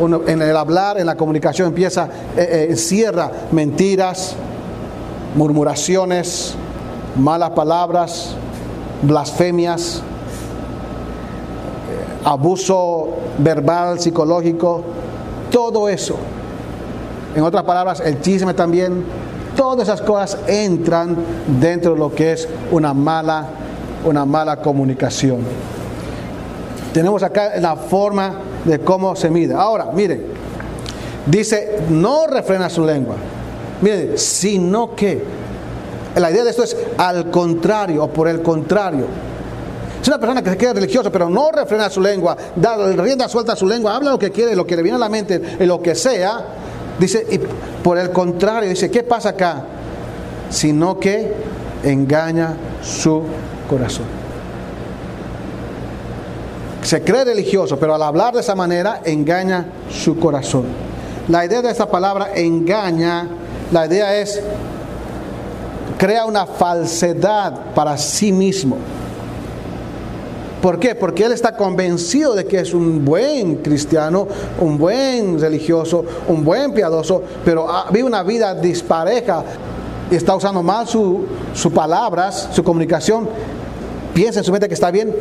en 0.00 0.42
el 0.42 0.56
hablar, 0.56 0.98
en 0.98 1.06
la 1.06 1.16
comunicación 1.16 1.68
empieza, 1.68 2.08
eh, 2.36 2.48
eh, 2.50 2.66
encierra 2.70 3.30
mentiras, 3.50 4.34
murmuraciones, 5.34 6.54
malas 7.16 7.50
palabras, 7.50 8.34
blasfemias, 9.02 9.96
eh, 9.96 10.00
abuso 12.24 13.08
verbal, 13.38 14.00
psicológico, 14.00 14.82
todo 15.50 15.88
eso 15.88 16.16
en 17.34 17.44
otras 17.44 17.62
palabras, 17.64 18.00
el 18.00 18.20
chisme 18.20 18.54
también, 18.54 19.04
todas 19.58 19.88
esas 19.88 20.00
cosas 20.02 20.38
entran 20.46 21.16
dentro 21.60 21.94
de 21.94 21.98
lo 21.98 22.14
que 22.14 22.30
es 22.30 22.48
una 22.70 22.94
mala, 22.94 23.44
una 24.04 24.24
mala 24.24 24.62
comunicación. 24.62 25.40
Tenemos 26.92 27.24
acá 27.24 27.58
la 27.58 27.74
forma 27.74 28.34
de 28.64 28.78
cómo 28.78 29.16
se 29.16 29.28
mide. 29.28 29.54
Ahora, 29.54 29.86
miren, 29.92 30.26
dice, 31.26 31.80
no 31.90 32.28
refrena 32.28 32.70
su 32.70 32.84
lengua. 32.84 33.16
Miren, 33.82 34.16
sino 34.16 34.94
que. 34.94 35.24
La 36.14 36.30
idea 36.30 36.44
de 36.44 36.50
esto 36.50 36.62
es 36.62 36.76
al 36.96 37.28
contrario 37.28 38.04
o 38.04 38.08
por 38.08 38.28
el 38.28 38.42
contrario. 38.42 39.06
Es 40.00 40.06
una 40.06 40.18
persona 40.18 40.40
que 40.40 40.50
se 40.50 40.56
queda 40.56 40.72
religiosa, 40.72 41.10
pero 41.10 41.28
no 41.28 41.50
refrena 41.50 41.90
su 41.90 42.00
lengua, 42.00 42.36
da 42.54 42.76
rienda 42.92 43.28
suelta 43.28 43.54
a 43.54 43.56
su 43.56 43.66
lengua, 43.66 43.96
habla 43.96 44.12
lo 44.12 44.18
que 44.18 44.30
quiere, 44.30 44.54
lo 44.54 44.64
que 44.64 44.76
le 44.76 44.82
viene 44.82 44.96
a 44.96 45.00
la 45.00 45.08
mente, 45.08 45.58
lo 45.66 45.82
que 45.82 45.96
sea, 45.96 46.44
Dice, 46.98 47.26
y 47.30 47.38
por 47.82 47.98
el 47.98 48.10
contrario, 48.10 48.68
dice, 48.68 48.90
¿qué 48.90 49.02
pasa 49.02 49.30
acá? 49.30 49.64
Sino 50.50 50.98
que 50.98 51.32
engaña 51.84 52.54
su 52.82 53.22
corazón. 53.68 54.06
Se 56.82 57.02
cree 57.02 57.24
religioso, 57.24 57.78
pero 57.78 57.94
al 57.94 58.02
hablar 58.02 58.34
de 58.34 58.40
esa 58.40 58.54
manera 58.54 59.00
engaña 59.04 59.66
su 59.90 60.18
corazón. 60.18 60.64
La 61.28 61.44
idea 61.44 61.60
de 61.60 61.70
esta 61.70 61.90
palabra 61.90 62.30
engaña, 62.34 63.28
la 63.70 63.86
idea 63.86 64.16
es 64.16 64.40
crea 65.98 66.24
una 66.24 66.46
falsedad 66.46 67.74
para 67.74 67.98
sí 67.98 68.32
mismo. 68.32 68.78
¿Por 70.62 70.80
qué? 70.80 70.94
Porque 70.94 71.24
él 71.24 71.32
está 71.32 71.56
convencido 71.56 72.34
de 72.34 72.44
que 72.44 72.58
es 72.58 72.74
un 72.74 73.04
buen 73.04 73.56
cristiano, 73.56 74.26
un 74.60 74.76
buen 74.76 75.40
religioso, 75.40 76.04
un 76.26 76.44
buen 76.44 76.72
piadoso, 76.72 77.22
pero 77.44 77.66
vive 77.92 78.04
una 78.04 78.24
vida 78.24 78.54
dispareja 78.54 79.44
y 80.10 80.16
está 80.16 80.34
usando 80.34 80.62
mal 80.62 80.86
sus 80.88 81.72
palabras, 81.72 82.48
su 82.52 82.64
comunicación. 82.64 83.28
Piensa 84.14 84.40
en 84.40 84.44
su 84.44 84.50
mente 84.50 84.66
que 84.66 84.74
está 84.74 84.90
bien. 84.90 85.14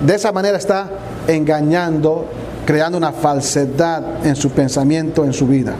De 0.00 0.14
esa 0.14 0.30
manera 0.30 0.58
está 0.58 0.88
engañando, 1.26 2.26
creando 2.64 2.96
una 2.96 3.10
falsedad 3.10 4.24
en 4.24 4.36
su 4.36 4.50
pensamiento, 4.50 5.24
en 5.24 5.32
su 5.32 5.48
vida. 5.48 5.74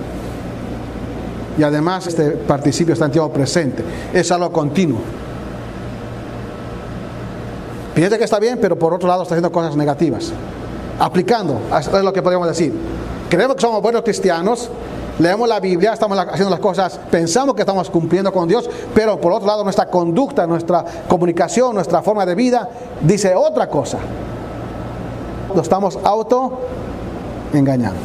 Y 1.56 1.62
además 1.62 2.08
este 2.08 2.30
participio 2.30 2.94
está 2.94 3.04
en 3.04 3.12
tiempo 3.12 3.30
presente. 3.32 3.84
Es 4.12 4.32
algo 4.32 4.50
continuo. 4.50 4.98
Piensa 7.94 8.18
que 8.18 8.24
está 8.24 8.40
bien, 8.40 8.58
pero 8.60 8.76
por 8.76 8.92
otro 8.92 9.08
lado 9.08 9.22
está 9.22 9.34
haciendo 9.34 9.52
cosas 9.52 9.76
negativas. 9.76 10.32
Aplicando, 10.98 11.60
es 11.76 11.90
lo 11.90 12.12
que 12.12 12.22
podemos 12.22 12.48
decir. 12.48 12.72
Creemos 13.28 13.56
que 13.56 13.62
somos 13.62 13.80
buenos 13.80 14.02
cristianos, 14.02 14.68
leemos 15.18 15.48
la 15.48 15.60
Biblia, 15.60 15.92
estamos 15.92 16.18
haciendo 16.18 16.50
las 16.50 16.60
cosas, 16.60 17.00
pensamos 17.10 17.54
que 17.54 17.62
estamos 17.62 17.88
cumpliendo 17.90 18.32
con 18.32 18.48
Dios, 18.48 18.68
pero 18.94 19.20
por 19.20 19.32
otro 19.32 19.46
lado 19.46 19.62
nuestra 19.62 19.86
conducta, 19.86 20.46
nuestra 20.46 20.84
comunicación, 21.08 21.74
nuestra 21.74 22.02
forma 22.02 22.26
de 22.26 22.34
vida 22.34 22.68
dice 23.00 23.34
otra 23.34 23.68
cosa. 23.68 23.98
Lo 25.54 25.62
estamos 25.62 25.98
auto 26.02 26.60
engañando. 27.52 28.00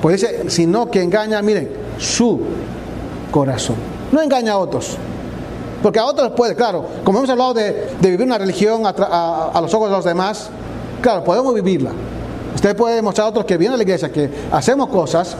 Pues 0.00 0.20
dice, 0.20 0.50
sino 0.50 0.90
que 0.90 1.00
engaña, 1.00 1.40
miren, 1.42 1.70
su 1.98 2.40
corazón. 3.30 3.76
No 4.10 4.20
engaña 4.20 4.54
a 4.54 4.58
otros. 4.58 4.98
Porque 5.82 5.98
a 5.98 6.04
otros 6.04 6.30
puede, 6.32 6.54
claro, 6.54 6.84
como 7.02 7.18
hemos 7.18 7.30
hablado 7.30 7.54
de, 7.54 7.88
vivir 8.00 8.22
una 8.22 8.38
religión 8.38 8.82
a, 8.86 9.58
los 9.60 9.74
ojos 9.74 9.90
de 9.90 9.96
los 9.96 10.04
demás, 10.04 10.48
claro, 11.00 11.24
podemos 11.24 11.52
vivirla. 11.54 11.90
Usted 12.54 12.76
puede 12.76 12.96
demostrar 12.96 13.26
a 13.26 13.30
otros 13.30 13.44
que 13.44 13.56
vienen 13.56 13.74
a 13.74 13.76
la 13.78 13.82
iglesia, 13.82 14.12
que 14.12 14.30
hacemos 14.52 14.88
cosas, 14.88 15.36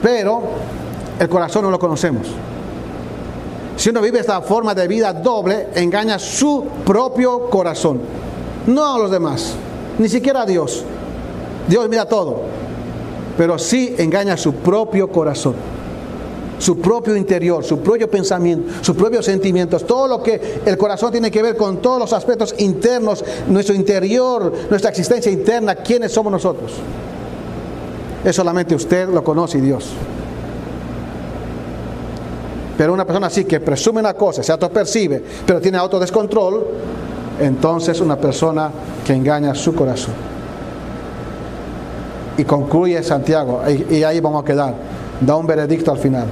pero 0.00 0.42
el 1.18 1.28
corazón 1.28 1.62
no 1.62 1.70
lo 1.70 1.78
conocemos. 1.78 2.28
Si 3.76 3.88
uno 3.88 4.00
vive 4.00 4.20
esta 4.20 4.40
forma 4.42 4.74
de 4.74 4.86
vida 4.86 5.12
doble, 5.12 5.68
engaña 5.74 6.18
su 6.18 6.66
propio 6.84 7.50
corazón, 7.50 8.00
no 8.66 8.94
a 8.94 8.98
los 8.98 9.10
demás, 9.10 9.54
ni 9.98 10.08
siquiera 10.08 10.42
a 10.42 10.46
Dios. 10.46 10.84
Dios 11.66 11.88
mira 11.88 12.04
todo, 12.04 12.42
pero 13.36 13.58
sí 13.58 13.94
engaña 13.98 14.36
su 14.36 14.54
propio 14.54 15.10
corazón 15.10 15.79
su 16.60 16.78
propio 16.78 17.16
interior, 17.16 17.64
su 17.64 17.78
propio 17.78 18.08
pensamiento, 18.08 18.84
sus 18.84 18.94
propios 18.94 19.24
sentimientos, 19.24 19.86
todo 19.86 20.06
lo 20.06 20.22
que 20.22 20.60
el 20.64 20.76
corazón 20.76 21.10
tiene 21.10 21.30
que 21.30 21.42
ver 21.42 21.56
con 21.56 21.78
todos 21.78 21.98
los 21.98 22.12
aspectos 22.12 22.54
internos, 22.58 23.24
nuestro 23.48 23.74
interior, 23.74 24.52
nuestra 24.68 24.90
existencia 24.90 25.32
interna, 25.32 25.76
quiénes 25.76 26.12
somos 26.12 26.30
nosotros. 26.30 26.72
Es 28.22 28.36
solamente 28.36 28.74
usted 28.74 29.08
lo 29.08 29.24
conoce 29.24 29.56
y 29.56 29.62
Dios. 29.62 29.88
Pero 32.76 32.92
una 32.92 33.06
persona 33.06 33.28
así 33.28 33.46
que 33.46 33.58
presume 33.60 34.00
una 34.00 34.12
cosa, 34.12 34.42
se 34.42 34.52
autopercibe, 34.52 35.22
pero 35.46 35.62
tiene 35.62 35.78
autodescontrol, 35.78 36.66
entonces 37.40 38.00
una 38.02 38.16
persona 38.16 38.70
que 39.06 39.14
engaña 39.14 39.54
su 39.54 39.74
corazón. 39.74 40.12
Y 42.36 42.44
concluye 42.44 43.02
Santiago, 43.02 43.62
y 43.88 44.02
ahí 44.02 44.20
vamos 44.20 44.42
a 44.42 44.46
quedar, 44.46 44.74
da 45.22 45.36
un 45.36 45.46
veredicto 45.46 45.90
al 45.90 45.98
final 45.98 46.26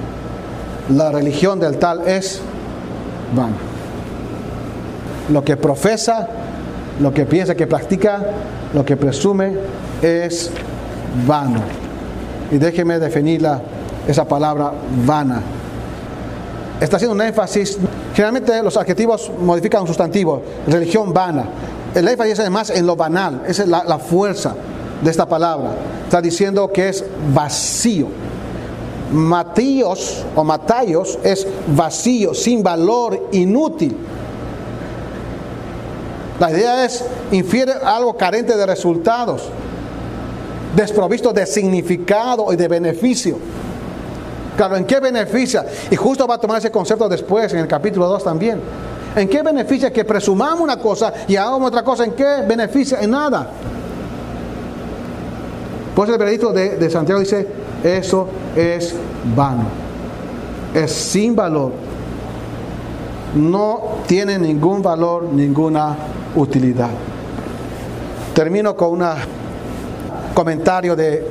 la 0.89 1.11
religión 1.11 1.59
del 1.59 1.77
tal 1.77 2.07
es 2.07 2.41
vana. 3.35 3.55
Lo 5.31 5.43
que 5.43 5.57
profesa, 5.57 6.27
lo 6.99 7.13
que 7.13 7.25
piensa 7.25 7.55
que 7.55 7.67
practica, 7.67 8.21
lo 8.73 8.83
que 8.83 8.97
presume 8.97 9.53
es 10.01 10.49
vano. 11.27 11.61
Y 12.51 12.57
déjeme 12.57 12.99
definir 12.99 13.47
esa 14.07 14.27
palabra 14.27 14.71
vana. 15.05 15.41
está 16.81 16.95
haciendo 16.95 17.13
un 17.13 17.21
énfasis. 17.21 17.77
Generalmente 18.15 18.63
los 18.63 18.75
adjetivos 18.75 19.31
modifican 19.39 19.81
un 19.81 19.87
sustantivo, 19.87 20.41
religión 20.67 21.13
vana. 21.13 21.45
El 21.93 22.07
énfasis 22.07 22.39
es 22.39 22.49
más 22.49 22.69
en 22.71 22.85
lo 22.85 22.95
banal, 22.95 23.43
esa 23.47 23.63
es 23.63 23.69
la, 23.69 23.83
la 23.83 23.99
fuerza 23.99 24.55
de 25.01 25.11
esta 25.11 25.27
palabra. 25.27 25.71
Está 26.05 26.21
diciendo 26.21 26.71
que 26.71 26.89
es 26.89 27.03
vacío. 27.33 28.07
Matíos 29.11 30.23
o 30.35 30.43
matayos 30.43 31.17
es 31.23 31.47
vacío, 31.75 32.33
sin 32.33 32.61
valor, 32.61 33.29
inútil. 33.31 33.95
La 36.39 36.51
idea 36.51 36.85
es, 36.85 37.03
infiere 37.31 37.73
algo 37.83 38.15
carente 38.15 38.55
de 38.55 38.65
resultados, 38.65 39.43
desprovisto 40.75 41.33
de 41.33 41.45
significado 41.45 42.53
y 42.53 42.55
de 42.55 42.67
beneficio. 42.67 43.37
Claro, 44.55 44.77
¿en 44.77 44.85
qué 44.85 44.99
beneficia? 44.99 45.65
Y 45.89 45.95
justo 45.95 46.27
va 46.27 46.35
a 46.35 46.37
tomar 46.37 46.59
ese 46.59 46.71
concepto 46.71 47.09
después, 47.09 47.51
en 47.53 47.59
el 47.59 47.67
capítulo 47.67 48.07
2 48.07 48.23
también. 48.23 48.61
¿En 49.15 49.27
qué 49.27 49.41
beneficia 49.41 49.91
que 49.91 50.05
presumamos 50.05 50.61
una 50.61 50.77
cosa 50.77 51.13
y 51.27 51.35
hagamos 51.35 51.67
otra 51.67 51.83
cosa? 51.83 52.05
¿En 52.05 52.11
qué 52.11 52.43
beneficia? 52.47 52.99
En 53.01 53.11
nada. 53.11 53.49
Pues 55.95 56.09
el 56.09 56.17
veredicto 56.17 56.53
de, 56.53 56.77
de 56.77 56.89
Santiago 56.89 57.19
dice, 57.19 57.45
eso 57.83 58.27
es 58.55 58.95
vano, 59.35 59.65
es 60.73 60.91
sin 60.91 61.35
valor, 61.35 61.71
no 63.35 63.81
tiene 64.07 64.37
ningún 64.37 64.81
valor, 64.81 65.23
ninguna 65.23 65.95
utilidad. 66.35 66.89
Termino 68.33 68.75
con 68.75 69.01
un 69.01 69.05
comentario 70.33 70.95
de 70.95 71.25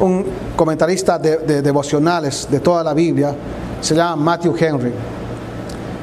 un 0.00 0.24
comentarista 0.56 1.18
de, 1.18 1.38
de, 1.38 1.62
devocionales 1.62 2.48
de 2.50 2.60
toda 2.60 2.82
la 2.82 2.94
Biblia, 2.94 3.34
se 3.80 3.94
llama 3.94 4.16
Matthew 4.16 4.56
Henry. 4.58 4.92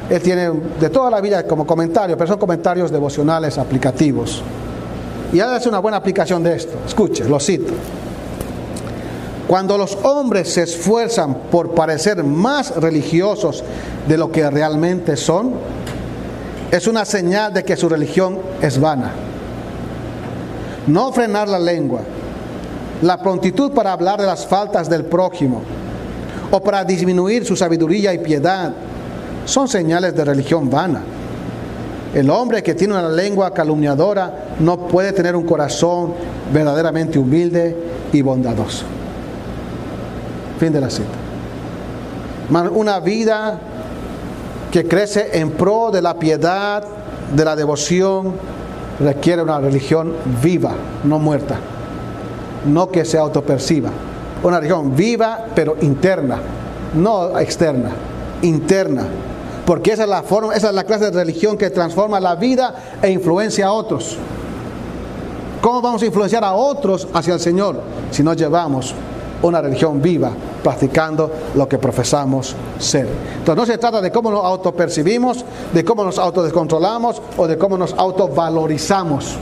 Él 0.10 0.22
tiene 0.22 0.52
de 0.80 0.90
toda 0.90 1.12
la 1.12 1.22
Biblia 1.22 1.46
como 1.46 1.68
comentario, 1.68 2.18
pero 2.18 2.28
son 2.28 2.40
comentarios 2.40 2.92
devocionales 2.92 3.58
aplicativos. 3.58 4.42
Y 5.32 5.40
hace 5.40 5.70
una 5.70 5.80
buena 5.80 5.98
aplicación 5.98 6.42
de 6.42 6.56
esto. 6.56 6.74
Escuche, 6.88 7.24
lo 7.26 7.40
cito. 7.40 7.74
Cuando 9.50 9.80
los 9.80 9.98
hombres 10.04 10.54
se 10.54 10.62
esfuerzan 10.62 11.34
por 11.50 11.74
parecer 11.74 12.24
más 12.24 12.76
religiosos 12.76 13.64
de 14.08 14.16
lo 14.16 14.32
que 14.32 14.48
realmente 14.48 15.18
son, 15.18 15.54
es 16.70 16.86
una 16.86 17.04
señal 17.04 17.52
de 17.52 17.64
que 17.64 17.76
su 17.76 17.90
religión 17.90 18.38
es 18.62 18.80
vana. 18.80 19.12
No 20.86 21.12
frenar 21.12 21.48
la 21.48 21.58
lengua, 21.58 22.02
la 23.02 23.18
prontitud 23.18 23.72
para 23.72 23.92
hablar 23.92 24.22
de 24.22 24.28
las 24.28 24.46
faltas 24.46 24.88
del 24.88 25.06
prójimo 25.06 25.64
o 26.52 26.60
para 26.62 26.84
disminuir 26.84 27.44
su 27.44 27.56
sabiduría 27.56 28.14
y 28.14 28.20
piedad 28.20 28.72
son 29.46 29.68
señales 29.68 30.16
de 30.16 30.26
religión 30.26 30.70
vana. 30.70 31.02
El 32.14 32.30
hombre 32.30 32.62
que 32.62 32.76
tiene 32.76 32.94
una 32.94 33.10
lengua 33.10 33.52
calumniadora 33.52 34.50
no 34.60 34.78
puede 34.88 35.12
tener 35.12 35.36
un 35.36 35.48
corazón 35.48 36.14
verdaderamente 36.54 37.18
humilde 37.18 37.76
y 38.14 38.22
bondadoso. 38.22 38.99
Fin 40.60 40.74
de 40.74 40.82
la 40.82 40.90
cita. 40.90 41.08
Una 42.74 43.00
vida 43.00 43.60
que 44.72 44.88
crece 44.88 45.40
en 45.40 45.52
pro 45.52 45.90
de 45.92 46.02
la 46.02 46.16
piedad, 46.20 46.84
de 47.34 47.46
la 47.46 47.56
devoción, 47.56 48.34
requiere 49.00 49.42
una 49.42 49.60
religión 49.60 50.14
viva, 50.44 50.74
no 51.06 51.18
muerta, 51.18 51.56
no 52.66 52.90
que 52.90 53.06
se 53.06 53.18
autoperciba. 53.18 53.90
Una 54.44 54.58
religión 54.58 54.96
viva 54.96 55.46
pero 55.56 55.78
interna, 55.82 56.40
no 56.94 57.40
externa, 57.40 57.92
interna. 58.42 59.06
Porque 59.66 59.94
esa 59.94 60.04
es 60.04 60.10
la 60.10 60.24
forma, 60.24 60.56
esa 60.56 60.70
es 60.70 60.76
la 60.76 60.84
clase 60.84 61.06
de 61.06 61.12
religión 61.12 61.58
que 61.58 61.70
transforma 61.70 62.20
la 62.20 62.36
vida 62.36 62.74
e 63.02 63.10
influencia 63.12 63.68
a 63.68 63.72
otros. 63.72 64.18
¿Cómo 65.62 65.82
vamos 65.82 66.02
a 66.02 66.06
influenciar 66.06 66.44
a 66.44 66.54
otros 66.54 67.08
hacia 67.14 67.36
el 67.36 67.40
Señor 67.40 67.80
si 68.12 68.24
no 68.24 68.34
llevamos 68.34 68.96
una 69.42 69.62
religión 69.62 70.02
viva, 70.02 70.32
practicando 70.64 71.32
lo 71.56 71.68
que 71.68 71.78
profesamos 71.78 72.56
ser. 72.78 73.08
Entonces 73.38 73.56
no 73.56 73.66
se 73.66 73.78
trata 73.78 74.02
de 74.02 74.12
cómo 74.12 74.32
nos 74.32 74.44
autopercibimos, 74.44 75.46
de 75.74 75.84
cómo 75.84 76.04
nos 76.04 76.20
autodescontrolamos 76.20 77.22
o 77.38 77.48
de 77.48 77.58
cómo 77.58 77.78
nos 77.78 77.94
autovalorizamos. 77.94 79.36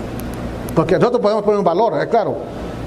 Porque 0.76 0.96
nosotros 0.96 1.22
podemos 1.22 1.44
poner 1.44 1.60
un 1.60 1.66
valor, 1.66 2.00
es 2.00 2.08
claro. 2.08 2.36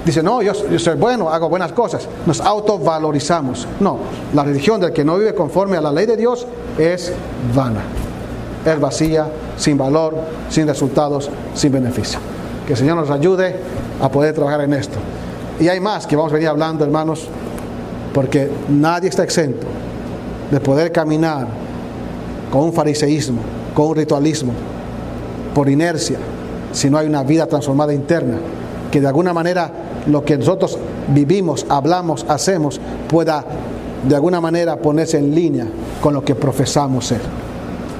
Dice, 0.05 0.23
no, 0.23 0.41
yo, 0.41 0.53
yo, 0.69 0.79
soy 0.79 0.95
bueno, 0.95 1.29
hago 1.29 1.47
buenas 1.47 1.73
cosas. 1.73 2.07
Nos 2.25 2.41
autovalorizamos. 2.41 3.67
No, 3.79 3.99
la 4.33 4.43
religión 4.43 4.81
del 4.81 4.93
que 4.93 5.03
no 5.03 5.17
vive 5.17 5.35
conforme 5.35 5.77
a 5.77 5.81
la 5.81 5.91
ley 5.91 6.05
de 6.05 6.17
Dios 6.17 6.47
es 6.77 7.13
vana. 7.53 7.81
Es 8.65 8.79
vacía, 8.79 9.27
sin 9.57 9.77
valor, 9.77 10.15
sin 10.49 10.67
resultados, 10.67 11.29
sin 11.53 11.71
beneficio. 11.71 12.19
Que 12.65 12.73
el 12.73 12.79
Señor 12.79 12.95
nos 12.95 13.09
ayude 13.09 13.55
a 14.01 14.09
poder 14.09 14.33
trabajar 14.33 14.61
en 14.61 14.73
esto. 14.73 14.97
Y 15.59 15.67
hay 15.67 15.79
más 15.79 16.07
que 16.07 16.15
vamos 16.15 16.31
a 16.31 16.35
venir 16.35 16.49
hablando, 16.49 16.83
hermanos, 16.83 17.27
porque 18.13 18.49
nadie 18.69 19.09
está 19.09 19.23
exento 19.23 19.67
de 20.51 20.59
poder 20.59 20.91
caminar 20.91 21.47
con 22.51 22.63
un 22.63 22.73
fariseísmo, 22.73 23.41
con 23.73 23.87
un 23.87 23.95
ritualismo, 23.95 24.51
por 25.55 25.69
inercia, 25.69 26.17
si 26.71 26.89
no 26.89 26.97
hay 26.97 27.07
una 27.07 27.23
vida 27.23 27.45
transformada 27.45 27.93
interna, 27.93 28.37
que 28.91 28.99
de 28.99 29.07
alguna 29.07 29.33
manera 29.33 29.71
lo 30.07 30.23
que 30.23 30.37
nosotros 30.37 30.77
vivimos, 31.09 31.65
hablamos, 31.69 32.25
hacemos, 32.27 32.79
pueda 33.07 33.45
de 34.07 34.15
alguna 34.15 34.41
manera 34.41 34.77
ponerse 34.77 35.17
en 35.17 35.33
línea 35.33 35.67
con 36.01 36.13
lo 36.13 36.23
que 36.23 36.35
profesamos 36.35 37.05
ser. 37.05 37.21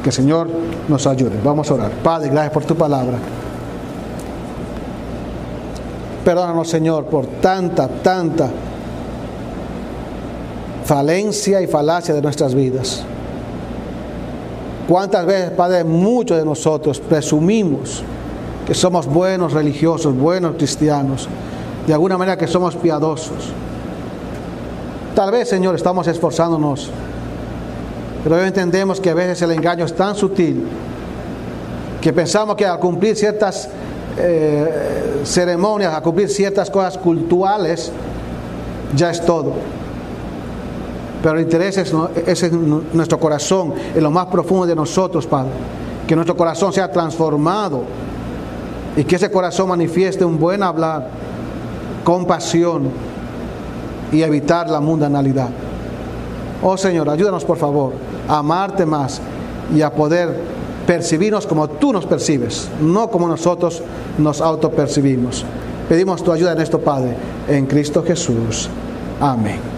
Que 0.03 0.09
el 0.09 0.13
Señor 0.13 0.49
nos 0.87 1.05
ayude. 1.05 1.39
Vamos 1.43 1.69
a 1.69 1.75
orar. 1.75 1.91
Padre, 2.03 2.29
gracias 2.29 2.53
por 2.53 2.63
tu 2.63 2.75
palabra. 2.75 3.17
Perdónanos, 6.25 6.67
Señor, 6.69 7.05
por 7.05 7.25
tanta, 7.25 7.87
tanta 7.87 8.49
falencia 10.85 11.61
y 11.61 11.67
falacia 11.67 12.13
de 12.13 12.21
nuestras 12.21 12.55
vidas. 12.55 13.03
¿Cuántas 14.87 15.25
veces, 15.25 15.51
Padre, 15.51 15.83
muchos 15.83 16.37
de 16.37 16.45
nosotros 16.45 16.99
presumimos 16.99 18.03
que 18.65 18.73
somos 18.73 19.07
buenos 19.07 19.53
religiosos, 19.53 20.15
buenos 20.15 20.55
cristianos, 20.55 21.29
de 21.87 21.93
alguna 21.93 22.17
manera 22.17 22.37
que 22.37 22.47
somos 22.47 22.75
piadosos? 22.75 23.51
Tal 25.15 25.31
vez, 25.31 25.49
Señor, 25.49 25.75
estamos 25.75 26.07
esforzándonos, 26.07 26.89
pero 28.23 28.35
hoy 28.35 28.47
entendemos 28.47 28.99
que 28.99 29.09
a 29.09 29.13
veces 29.13 29.41
el 29.41 29.51
engaño 29.51 29.85
es 29.85 29.95
tan 29.95 30.15
sutil 30.15 30.67
que 32.01 32.11
pensamos 32.11 32.55
que 32.55 32.65
al 32.65 32.79
cumplir 32.79 33.15
ciertas 33.15 33.69
eh, 34.17 35.21
ceremonias, 35.23 35.93
a 35.93 36.01
cumplir 36.01 36.29
ciertas 36.29 36.69
cosas 36.69 36.97
culturales, 36.97 37.91
ya 38.95 39.11
es 39.11 39.23
todo. 39.25 39.53
Pero 41.21 41.35
el 41.35 41.43
interés 41.43 41.77
es, 41.77 42.43
en 42.43 42.83
nuestro 42.93 43.19
corazón, 43.19 43.73
en 43.95 44.03
lo 44.03 44.09
más 44.09 44.25
profundo 44.27 44.65
de 44.65 44.75
nosotros, 44.75 45.27
Padre. 45.27 45.51
Que 46.07 46.15
nuestro 46.15 46.35
corazón 46.35 46.73
sea 46.73 46.91
transformado 46.91 47.83
y 48.97 49.03
que 49.03 49.15
ese 49.15 49.29
corazón 49.29 49.69
manifieste 49.69 50.25
un 50.25 50.39
buen 50.39 50.63
hablar, 50.63 51.07
compasión 52.03 52.89
y 54.11 54.21
evitar 54.21 54.69
la 54.69 54.81
mundanalidad. 54.81 55.49
Oh 56.63 56.75
Señor, 56.75 57.09
ayúdanos 57.09 57.45
por 57.45 57.57
favor 57.57 57.93
a 58.27 58.39
amarte 58.39 58.85
más 58.85 59.21
y 59.73 59.81
a 59.81 59.91
poder 59.91 60.35
percibirnos 60.85 61.47
como 61.47 61.69
tú 61.69 61.93
nos 61.93 62.05
percibes, 62.05 62.69
no 62.81 63.09
como 63.09 63.27
nosotros 63.27 63.81
nos 64.17 64.41
autopercibimos. 64.41 65.45
Pedimos 65.87 66.23
tu 66.23 66.31
ayuda 66.31 66.53
en 66.53 66.61
esto, 66.61 66.79
Padre, 66.79 67.15
en 67.47 67.65
Cristo 67.65 68.03
Jesús. 68.05 68.69
Amén. 69.19 69.70